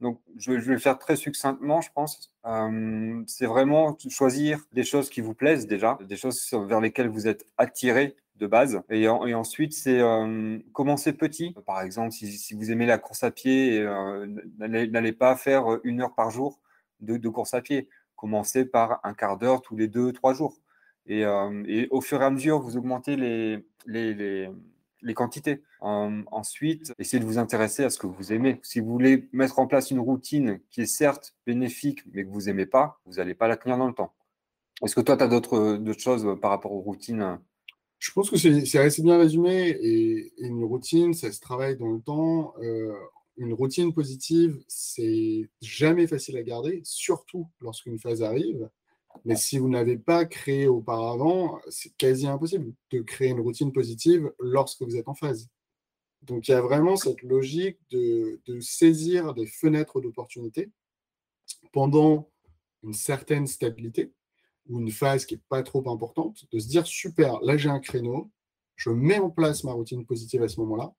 Donc, 0.00 0.18
je, 0.38 0.52
vais 0.52 0.72
le 0.72 0.78
faire 0.78 0.98
très 0.98 1.16
succinctement, 1.16 1.80
je 1.82 1.90
pense. 1.92 2.32
Euh, 2.46 3.22
c'est 3.26 3.46
vraiment 3.46 3.96
choisir 4.08 4.60
des 4.72 4.82
choses 4.82 5.10
qui 5.10 5.20
vous 5.20 5.34
plaisent 5.34 5.66
déjà, 5.66 5.98
des 6.08 6.16
choses 6.16 6.42
vers 6.52 6.80
lesquelles 6.80 7.08
vous 7.08 7.28
êtes 7.28 7.44
attiré 7.58 8.16
de 8.36 8.46
base. 8.46 8.80
Et, 8.88 9.08
ensuite, 9.08 9.74
c'est 9.74 10.00
euh, 10.00 10.58
commencer 10.72 11.12
petit. 11.12 11.54
Par 11.66 11.82
exemple, 11.82 12.12
si, 12.12 12.54
vous 12.54 12.70
aimez 12.70 12.86
la 12.86 12.96
course 12.96 13.22
à 13.24 13.30
pied, 13.30 13.78
euh, 13.80 14.26
n'allez 14.58 15.12
pas 15.12 15.36
faire 15.36 15.78
une 15.84 16.00
heure 16.00 16.14
par 16.14 16.30
jour 16.30 16.60
de, 17.00 17.28
course 17.28 17.52
à 17.52 17.60
pied. 17.60 17.88
Commencez 18.16 18.64
par 18.64 19.00
un 19.04 19.12
quart 19.12 19.36
d'heure 19.36 19.60
tous 19.60 19.76
les 19.76 19.88
deux, 19.88 20.12
trois 20.12 20.32
jours. 20.32 20.56
Et, 21.06 21.26
au 21.90 22.00
fur 22.00 22.22
et 22.22 22.24
à 22.24 22.30
mesure, 22.30 22.60
vous 22.60 22.78
augmentez 22.78 23.16
les 23.16 24.48
quantités. 25.14 25.62
ensuite, 25.80 26.92
essayez 26.98 27.20
de 27.20 27.26
vous 27.26 27.38
intéresser 27.38 27.84
à 27.84 27.90
ce 27.90 27.98
que 27.98 28.06
vous 28.06 28.32
aimez. 28.32 28.60
Si 28.62 28.80
vous 28.80 28.90
voulez 28.90 29.28
mettre 29.32 29.58
en 29.58 29.66
place 29.66 29.90
une 29.90 30.00
routine 30.00 30.60
qui 30.70 30.82
est 30.82 30.86
certes 30.86 31.34
bénéfique, 31.46 32.00
mais 32.12 32.24
que 32.24 32.30
vous 32.30 32.42
n'aimez 32.42 32.66
pas, 32.66 33.00
vous 33.06 33.14
n'allez 33.14 33.34
pas 33.34 33.48
la 33.48 33.56
tenir 33.56 33.78
dans 33.78 33.88
le 33.88 33.94
temps. 33.94 34.14
Est-ce 34.82 34.94
que 34.94 35.00
toi, 35.00 35.16
tu 35.16 35.22
as 35.22 35.28
d'autres 35.28 35.92
choses 35.98 36.38
par 36.40 36.50
rapport 36.50 36.72
aux 36.72 36.80
routines? 36.80 37.38
Je 37.98 38.12
pense 38.12 38.30
que 38.30 38.36
c'est 38.38 38.78
assez 38.78 39.02
bien 39.02 39.18
résumé. 39.18 39.68
Et, 39.68 40.32
une 40.38 40.64
routine, 40.64 41.12
ça 41.12 41.30
se 41.30 41.40
travaille 41.40 41.76
dans 41.76 41.92
le 41.92 42.00
temps. 42.00 42.54
Euh, 42.62 42.94
une 43.36 43.52
routine 43.52 43.92
positive, 43.92 44.58
c'est 44.68 45.48
jamais 45.60 46.06
facile 46.06 46.36
à 46.36 46.42
garder, 46.42 46.80
surtout 46.84 47.46
lorsqu'une 47.60 47.98
phase 47.98 48.22
arrive. 48.22 48.68
Mais 49.24 49.36
si 49.36 49.58
vous 49.58 49.68
n'avez 49.68 49.98
pas 49.98 50.24
créé 50.24 50.66
auparavant, 50.66 51.60
c'est 51.68 51.94
quasi 51.96 52.26
impossible 52.26 52.72
de 52.90 53.00
créer 53.00 53.30
une 53.30 53.40
routine 53.40 53.72
positive 53.72 54.32
lorsque 54.38 54.82
vous 54.82 54.96
êtes 54.96 55.08
en 55.08 55.14
phase. 55.14 55.48
Donc 56.22 56.48
il 56.48 56.52
y 56.52 56.54
a 56.54 56.60
vraiment 56.60 56.96
cette 56.96 57.22
logique 57.22 57.78
de, 57.90 58.40
saisir 58.60 59.34
des 59.34 59.46
fenêtres 59.46 60.00
d'opportunité 60.00 60.70
pendant 61.72 62.30
une 62.82 62.92
certaine 62.92 63.46
stabilité 63.46 64.12
ou 64.68 64.80
une 64.80 64.90
phase 64.90 65.24
qui 65.24 65.34
n'est 65.34 65.42
pas 65.48 65.62
trop 65.62 65.88
importante, 65.90 66.44
de 66.52 66.58
se 66.58 66.68
dire 66.68 66.86
super, 66.86 67.40
là 67.40 67.56
j'ai 67.56 67.70
un 67.70 67.80
créneau, 67.80 68.30
je 68.76 68.90
mets 68.90 69.18
en 69.18 69.30
place 69.30 69.64
ma 69.64 69.72
routine 69.72 70.06
positive 70.06 70.42
à 70.42 70.48
ce 70.48 70.60
moment-là, 70.60 70.94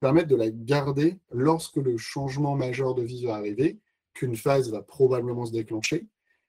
permettre 0.00 0.28
de 0.28 0.36
la 0.36 0.50
garder 0.50 1.18
lorsque 1.30 1.76
le 1.76 1.96
changement 1.96 2.54
majeur 2.54 2.94
de 2.94 3.02
vie 3.02 3.24
va 3.24 3.36
arriver, 3.36 3.78
qu'une 4.12 4.36
phase 4.36 4.70
va 4.70 4.82
probablement 4.82 5.46
se 5.46 5.52
déclencher 5.52 6.06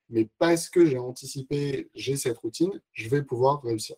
mais 0.10 0.28
parce 0.38 0.70
que 0.70 0.86
j'ai 0.86 0.98
anticipé, 0.98 1.90
j'ai 1.94 2.18
cette 2.18 2.38
routine, 2.38 2.82
je 2.94 3.10
vais 3.10 3.22
pouvoir 3.22 3.62
réussir. 3.62 3.96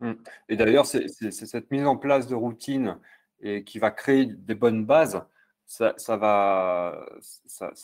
Mmh. 0.00 0.12
Et 0.48 0.56
d'ailleurs, 0.56 0.86
c'est 0.86 1.08
cette 1.08 1.70
mise 1.70 1.86
en 1.86 1.96
place 1.96 2.26
de 2.26 2.34
routine 2.34 2.98
et 3.40 3.64
qui 3.64 3.78
va 3.78 3.90
créer 3.90 4.26
des 4.26 4.54
bonnes 4.54 4.84
bases, 4.84 5.22
ça, 5.66 5.94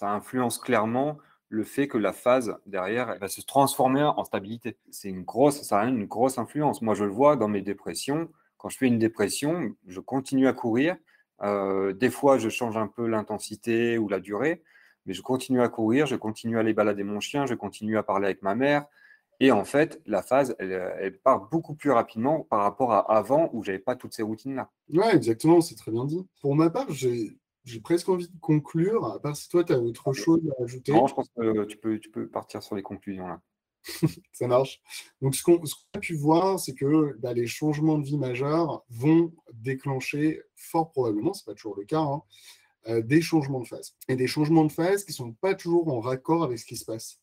influence 0.03 0.59
clairement 0.59 1.19
le 1.49 1.63
fait 1.63 1.87
que 1.87 1.99
la 1.99 2.13
phase 2.13 2.57
derrière 2.67 3.17
va 3.19 3.29
se 3.29 3.41
transformer 3.41 4.03
en 4.03 4.25
stabilité. 4.25 4.77
C'est 4.91 5.09
une 5.09 5.23
grosse, 5.23 5.63
ça 5.63 5.81
a 5.81 5.87
une 5.87 6.07
grosse 6.07 6.39
influence. 6.39 6.83
Moi, 6.83 6.95
je 6.95 7.05
le 7.05 7.11
vois 7.11 7.37
dans 7.37 7.49
mes 7.49 7.63
dépressions. 7.63 8.29
Quand 8.59 8.69
je 8.69 8.79
fais 8.79 8.89
une 8.89 8.99
dépression, 8.99 9.73
je 9.87 10.01
continue 10.01 10.49
à 10.49 10.53
courir. 10.53 10.97
Euh, 11.43 11.93
des 11.93 12.11
fois, 12.11 12.39
je 12.39 12.49
change 12.49 12.77
un 12.77 12.89
peu 12.89 13.07
l'intensité 13.07 13.99
ou 13.99 14.09
la 14.09 14.19
durée, 14.19 14.63
mais 15.07 15.15
je 15.15 15.23
continue 15.23 15.61
à 15.61 15.69
courir, 15.69 16.07
je 16.07 16.17
continue 16.17 16.57
à 16.57 16.61
aller 16.61 16.75
balader 16.75 17.05
mon 17.05 17.21
chien, 17.21 17.47
je 17.47 17.55
continue 17.55 17.97
à 17.97 18.03
parler 18.03 18.27
avec 18.27 18.43
ma 18.43 18.55
mère. 18.55 18.87
Et 19.39 19.53
en 19.53 19.65
fait, 19.65 20.01
la 20.07 20.23
phase, 20.23 20.57
elle, 20.59 21.19
part 21.23 21.49
beaucoup 21.51 21.75
plus 21.75 21.91
rapidement 21.91 22.41
par 22.41 22.63
rapport 22.63 22.93
à 22.93 23.01
avant 23.15 23.51
où 23.53 23.63
j'avais 23.63 23.79
pas 23.79 23.95
toutes 23.95 24.15
ces 24.15 24.23
routines-là. 24.23 24.71
Ouais, 24.93 25.15
exactement, 25.15 25.61
c'est 25.61 25.75
très 25.75 25.93
bien 25.93 26.07
dit. 26.07 26.27
Pour 26.41 26.55
ma 26.55 26.71
part, 26.71 26.91
j'ai 26.91 27.37
presque 27.83 28.09
envie 28.09 28.29
de 28.29 28.39
conclure, 28.41 29.05
à 29.05 29.21
part 29.21 29.37
si 29.37 29.49
toi, 29.49 29.63
tu 29.63 29.75
as 29.75 29.79
autre 29.79 30.13
chose 30.15 30.41
à 30.59 30.63
ajouter. 30.63 30.93
Non, 30.93 31.07
je 31.07 31.15
pense 31.15 31.29
que 31.37 31.65
tu 31.65 31.77
peux, 31.77 31.99
tu 31.99 32.11
peux 32.11 32.29
partir 32.29 32.63
sur 32.63 32.77
les 32.77 32.83
conclusions 32.83 33.29
là. 33.29 33.41
ça 34.33 34.47
marche. 34.49 34.81
Donc, 35.21 35.35
ce 35.35 35.43
qu'on 35.43 35.61
a 35.95 35.99
pu 36.01 36.15
voir, 36.15 36.59
c'est 36.59 36.75
que 36.75 37.17
bah, 37.19 37.33
les 37.33 37.47
changements 37.47 37.99
de 37.99 38.05
vie 38.05 38.19
majeurs 38.19 38.85
vont 38.89 39.33
déclencher 39.53 40.43
fort 40.57 40.91
probablement, 40.91 41.35
ce 41.35 41.43
n'est 41.43 41.53
pas 41.53 41.55
toujours 41.55 41.77
le 41.77 41.85
cas, 41.85 42.01
hein, 42.01 42.23
euh, 42.23 42.66
des 42.89 43.21
changements 43.21 43.61
de 43.61 43.69
phase. 43.69 43.95
Et 44.09 44.17
des 44.17 44.27
changements 44.27 44.65
de 44.65 44.73
phase 44.73 45.05
qui 45.05 45.13
ne 45.13 45.17
sont 45.17 45.33
pas 45.33 45.55
toujours 45.55 45.89
en 45.89 46.01
raccord 46.01 46.45
avec 46.45 46.59
ce 46.59 46.67
qui 46.67 46.77
se 46.77 46.85
passe. 46.85 47.19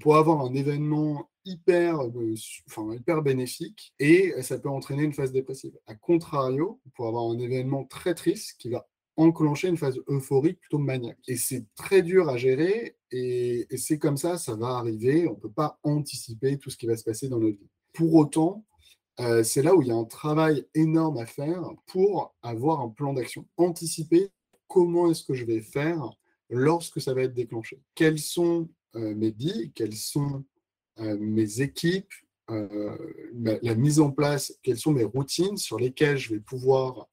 Pour 0.00 0.16
avoir 0.16 0.40
un 0.40 0.54
événement 0.54 1.28
hyper, 1.44 2.00
euh, 2.00 2.34
enfin, 2.68 2.94
hyper 2.94 3.22
bénéfique 3.22 3.94
et 3.98 4.34
ça 4.42 4.58
peut 4.58 4.68
entraîner 4.68 5.02
une 5.02 5.12
phase 5.12 5.32
dépressive. 5.32 5.72
A 5.86 5.94
contrario, 5.94 6.80
pour 6.94 7.06
avoir 7.06 7.24
un 7.24 7.38
événement 7.38 7.84
très 7.84 8.14
triste 8.14 8.56
qui 8.58 8.70
va 8.70 8.86
enclencher 9.16 9.68
une 9.68 9.76
phase 9.76 10.00
euphorique 10.08 10.58
plutôt 10.60 10.78
maniaque. 10.78 11.18
Et 11.28 11.36
c'est 11.36 11.66
très 11.76 12.02
dur 12.02 12.28
à 12.28 12.36
gérer 12.36 12.96
et, 13.10 13.66
c'est 13.76 13.98
comme 13.98 14.16
ça, 14.16 14.38
ça 14.38 14.56
va 14.56 14.76
arriver. 14.76 15.28
On 15.28 15.34
ne 15.34 15.40
peut 15.40 15.52
pas 15.52 15.78
anticiper 15.82 16.58
tout 16.58 16.70
ce 16.70 16.76
qui 16.76 16.86
va 16.86 16.96
se 16.96 17.04
passer 17.04 17.28
dans 17.28 17.38
notre 17.38 17.58
vie. 17.58 17.70
Pour 17.92 18.14
autant, 18.14 18.64
euh, 19.20 19.44
c'est 19.44 19.62
là 19.62 19.74
où 19.76 19.82
il 19.82 19.88
y 19.88 19.92
a 19.92 19.96
un 19.96 20.04
travail 20.04 20.66
énorme 20.74 21.18
à 21.18 21.26
faire 21.26 21.62
pour 21.86 22.34
avoir 22.42 22.80
un 22.80 22.88
plan 22.88 23.12
d'action, 23.12 23.46
anticiper 23.56 24.32
comment 24.74 25.08
est-ce 25.08 25.22
que 25.22 25.34
je 25.34 25.44
vais 25.44 25.60
faire 25.60 26.10
lorsque 26.50 27.00
ça 27.00 27.14
va 27.14 27.22
être 27.22 27.32
déclenché? 27.32 27.80
Quels 27.94 28.18
sont 28.18 28.68
euh, 28.96 29.14
mes 29.14 29.30
billes? 29.30 29.70
Quelles 29.72 29.94
sont 29.94 30.44
euh, 30.98 31.16
mes 31.16 31.60
équipes? 31.60 32.12
Euh, 32.50 32.98
La 33.62 33.76
mise 33.76 34.00
en 34.00 34.10
place? 34.10 34.58
Quelles 34.64 34.78
sont 34.78 34.90
mes 34.90 35.04
routines 35.04 35.56
sur 35.56 35.78
lesquelles 35.78 36.18
je 36.18 36.34
vais 36.34 36.40
pouvoir 36.40 37.08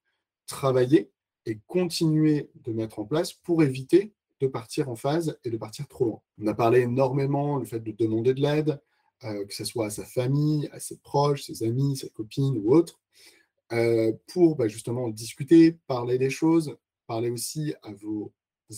travailler 0.48 1.12
et 1.46 1.60
continuer 1.68 2.50
de 2.66 2.72
mettre 2.74 2.98
en 2.98 3.06
place 3.06 3.32
pour 3.32 3.62
éviter 3.62 4.12
de 4.40 4.48
partir 4.48 4.90
en 4.90 4.96
phase 4.96 5.38
et 5.44 5.52
de 5.52 5.58
partir 5.58 5.88
trop 5.88 6.06
loin? 6.06 6.22
On 6.42 6.48
a 6.48 6.56
parlé 6.56 6.80
énormément 6.80 7.60
du 7.60 7.68
fait 7.68 7.80
de 7.80 7.92
demander 7.92 8.34
de 8.34 8.42
l'aide, 8.42 8.82
que 9.22 9.54
ce 9.54 9.66
soit 9.66 9.86
à 9.86 9.90
sa 9.92 10.04
famille, 10.04 10.68
à 10.72 10.80
ses 10.80 10.98
proches, 10.98 11.44
ses 11.44 11.62
amis, 11.62 11.96
ses 11.96 12.10
copines 12.10 12.58
ou 12.58 12.74
autres, 12.74 13.00
pour 14.34 14.56
bah, 14.56 14.68
justement 14.68 15.10
discuter, 15.10 15.74
parler 15.86 16.18
des 16.18 16.32
choses, 16.32 16.76
Parlez 17.12 17.30
aussi 17.30 17.74
à 17.84 17.92
vos 17.92 18.32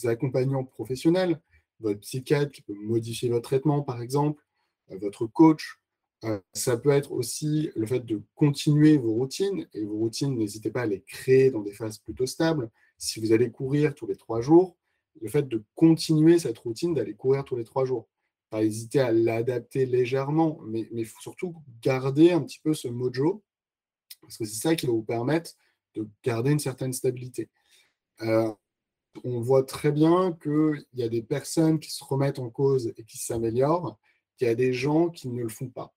accompagnants 0.05 0.63
professionnels, 0.63 1.39
votre 1.79 1.99
psychiatre 1.99 2.51
qui 2.51 2.63
peut 2.63 2.73
modifier 2.73 3.29
votre 3.29 3.47
traitement, 3.47 3.83
par 3.83 4.01
exemple, 4.01 4.41
euh, 4.89 4.97
votre 4.97 5.27
coach. 5.27 5.79
Euh, 6.23 6.39
ça 6.51 6.75
peut 6.75 6.89
être 6.89 7.11
aussi 7.11 7.69
le 7.75 7.85
fait 7.85 7.99
de 7.99 8.23
continuer 8.33 8.97
vos 8.97 9.13
routines, 9.13 9.67
et 9.75 9.85
vos 9.85 9.97
routines, 9.97 10.35
n'hésitez 10.35 10.71
pas 10.71 10.81
à 10.81 10.85
les 10.87 11.03
créer 11.03 11.51
dans 11.51 11.61
des 11.61 11.73
phases 11.73 11.99
plutôt 11.99 12.25
stables. 12.25 12.71
Si 12.97 13.19
vous 13.19 13.33
allez 13.33 13.51
courir 13.51 13.93
tous 13.93 14.07
les 14.07 14.15
trois 14.15 14.41
jours, 14.41 14.79
le 15.21 15.29
fait 15.29 15.47
de 15.47 15.63
continuer 15.75 16.39
cette 16.39 16.57
routine, 16.57 16.95
d'aller 16.95 17.13
courir 17.13 17.43
tous 17.43 17.55
les 17.55 17.65
trois 17.65 17.85
jours. 17.85 18.09
Pas 18.49 18.63
hésiter 18.63 18.99
à 18.99 19.11
l'adapter 19.11 19.85
légèrement, 19.85 20.59
mais 20.65 21.05
surtout 21.21 21.53
garder 21.83 22.31
un 22.31 22.41
petit 22.41 22.61
peu 22.63 22.73
ce 22.73 22.87
mojo, 22.87 23.43
parce 24.21 24.39
que 24.39 24.45
c'est 24.45 24.59
ça 24.59 24.75
qui 24.75 24.87
va 24.87 24.91
vous 24.91 25.03
permettre 25.03 25.51
de 25.93 26.09
garder 26.23 26.49
une 26.49 26.57
certaine 26.57 26.93
stabilité. 26.93 27.51
Euh, 28.21 28.51
on 29.23 29.41
voit 29.41 29.63
très 29.63 29.91
bien 29.91 30.37
qu'il 30.41 30.85
y 30.93 31.03
a 31.03 31.09
des 31.09 31.21
personnes 31.21 31.79
qui 31.79 31.91
se 31.91 32.03
remettent 32.03 32.39
en 32.39 32.49
cause 32.49 32.93
et 32.97 33.03
qui 33.03 33.17
s'améliorent, 33.17 33.97
qu'il 34.37 34.47
y 34.47 34.51
a 34.51 34.55
des 34.55 34.73
gens 34.73 35.09
qui 35.09 35.29
ne 35.29 35.43
le 35.43 35.49
font 35.49 35.69
pas. 35.69 35.93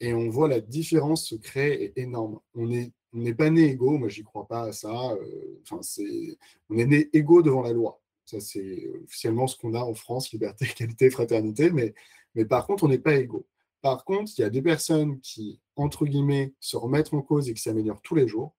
Et 0.00 0.14
on 0.14 0.28
voit 0.30 0.48
la 0.48 0.60
différence 0.60 1.26
se 1.26 1.34
créer 1.36 1.84
est 1.84 1.98
énorme. 1.98 2.40
On 2.54 2.66
n'est 2.66 3.34
pas 3.34 3.50
né 3.50 3.70
égaux, 3.70 3.98
moi 3.98 4.08
j'y 4.08 4.22
crois 4.24 4.46
pas 4.46 4.64
à 4.64 4.72
ça. 4.72 5.12
Euh, 5.12 5.60
enfin, 5.62 5.80
c'est, 5.82 6.38
on 6.70 6.78
est 6.78 6.86
né 6.86 7.10
égaux 7.12 7.42
devant 7.42 7.62
la 7.62 7.72
loi. 7.72 8.00
Ça, 8.24 8.40
c'est 8.40 8.88
officiellement 9.04 9.46
ce 9.46 9.56
qu'on 9.56 9.74
a 9.74 9.80
en 9.80 9.94
France, 9.94 10.32
liberté, 10.32 10.66
égalité, 10.76 11.10
fraternité. 11.10 11.70
Mais, 11.70 11.94
mais 12.34 12.44
par 12.44 12.66
contre, 12.66 12.84
on 12.84 12.88
n'est 12.88 12.98
pas 12.98 13.14
égaux. 13.14 13.46
Par 13.80 14.04
contre, 14.04 14.32
il 14.38 14.42
y 14.42 14.44
a 14.44 14.50
des 14.50 14.62
personnes 14.62 15.20
qui, 15.20 15.60
entre 15.76 16.06
guillemets, 16.06 16.54
se 16.60 16.76
remettent 16.76 17.12
en 17.12 17.22
cause 17.22 17.48
et 17.48 17.54
qui 17.54 17.62
s'améliorent 17.62 18.02
tous 18.02 18.14
les 18.14 18.28
jours. 18.28 18.54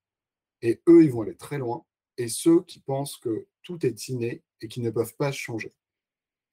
Et 0.62 0.82
eux, 0.88 1.04
ils 1.04 1.12
vont 1.12 1.22
aller 1.22 1.36
très 1.36 1.58
loin 1.58 1.86
et 2.18 2.28
ceux 2.28 2.62
qui 2.64 2.80
pensent 2.80 3.18
que 3.18 3.48
tout 3.64 3.86
est 3.86 4.08
inné 4.10 4.42
et 4.62 4.68
qui 4.68 4.82
ne 4.82 4.90
peuvent 4.90 5.16
pas 5.16 5.32
changer. 5.32 5.74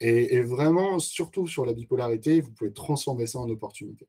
Et, 0.03 0.41
vraiment, 0.41 0.99
surtout 0.99 1.47
sur 1.47 1.67
la 1.67 1.75
bipolarité, 1.75 2.41
vous 2.41 2.51
pouvez 2.53 2.73
transformer 2.73 3.27
ça 3.27 3.39
en 3.39 3.51
opportunité. 3.51 4.09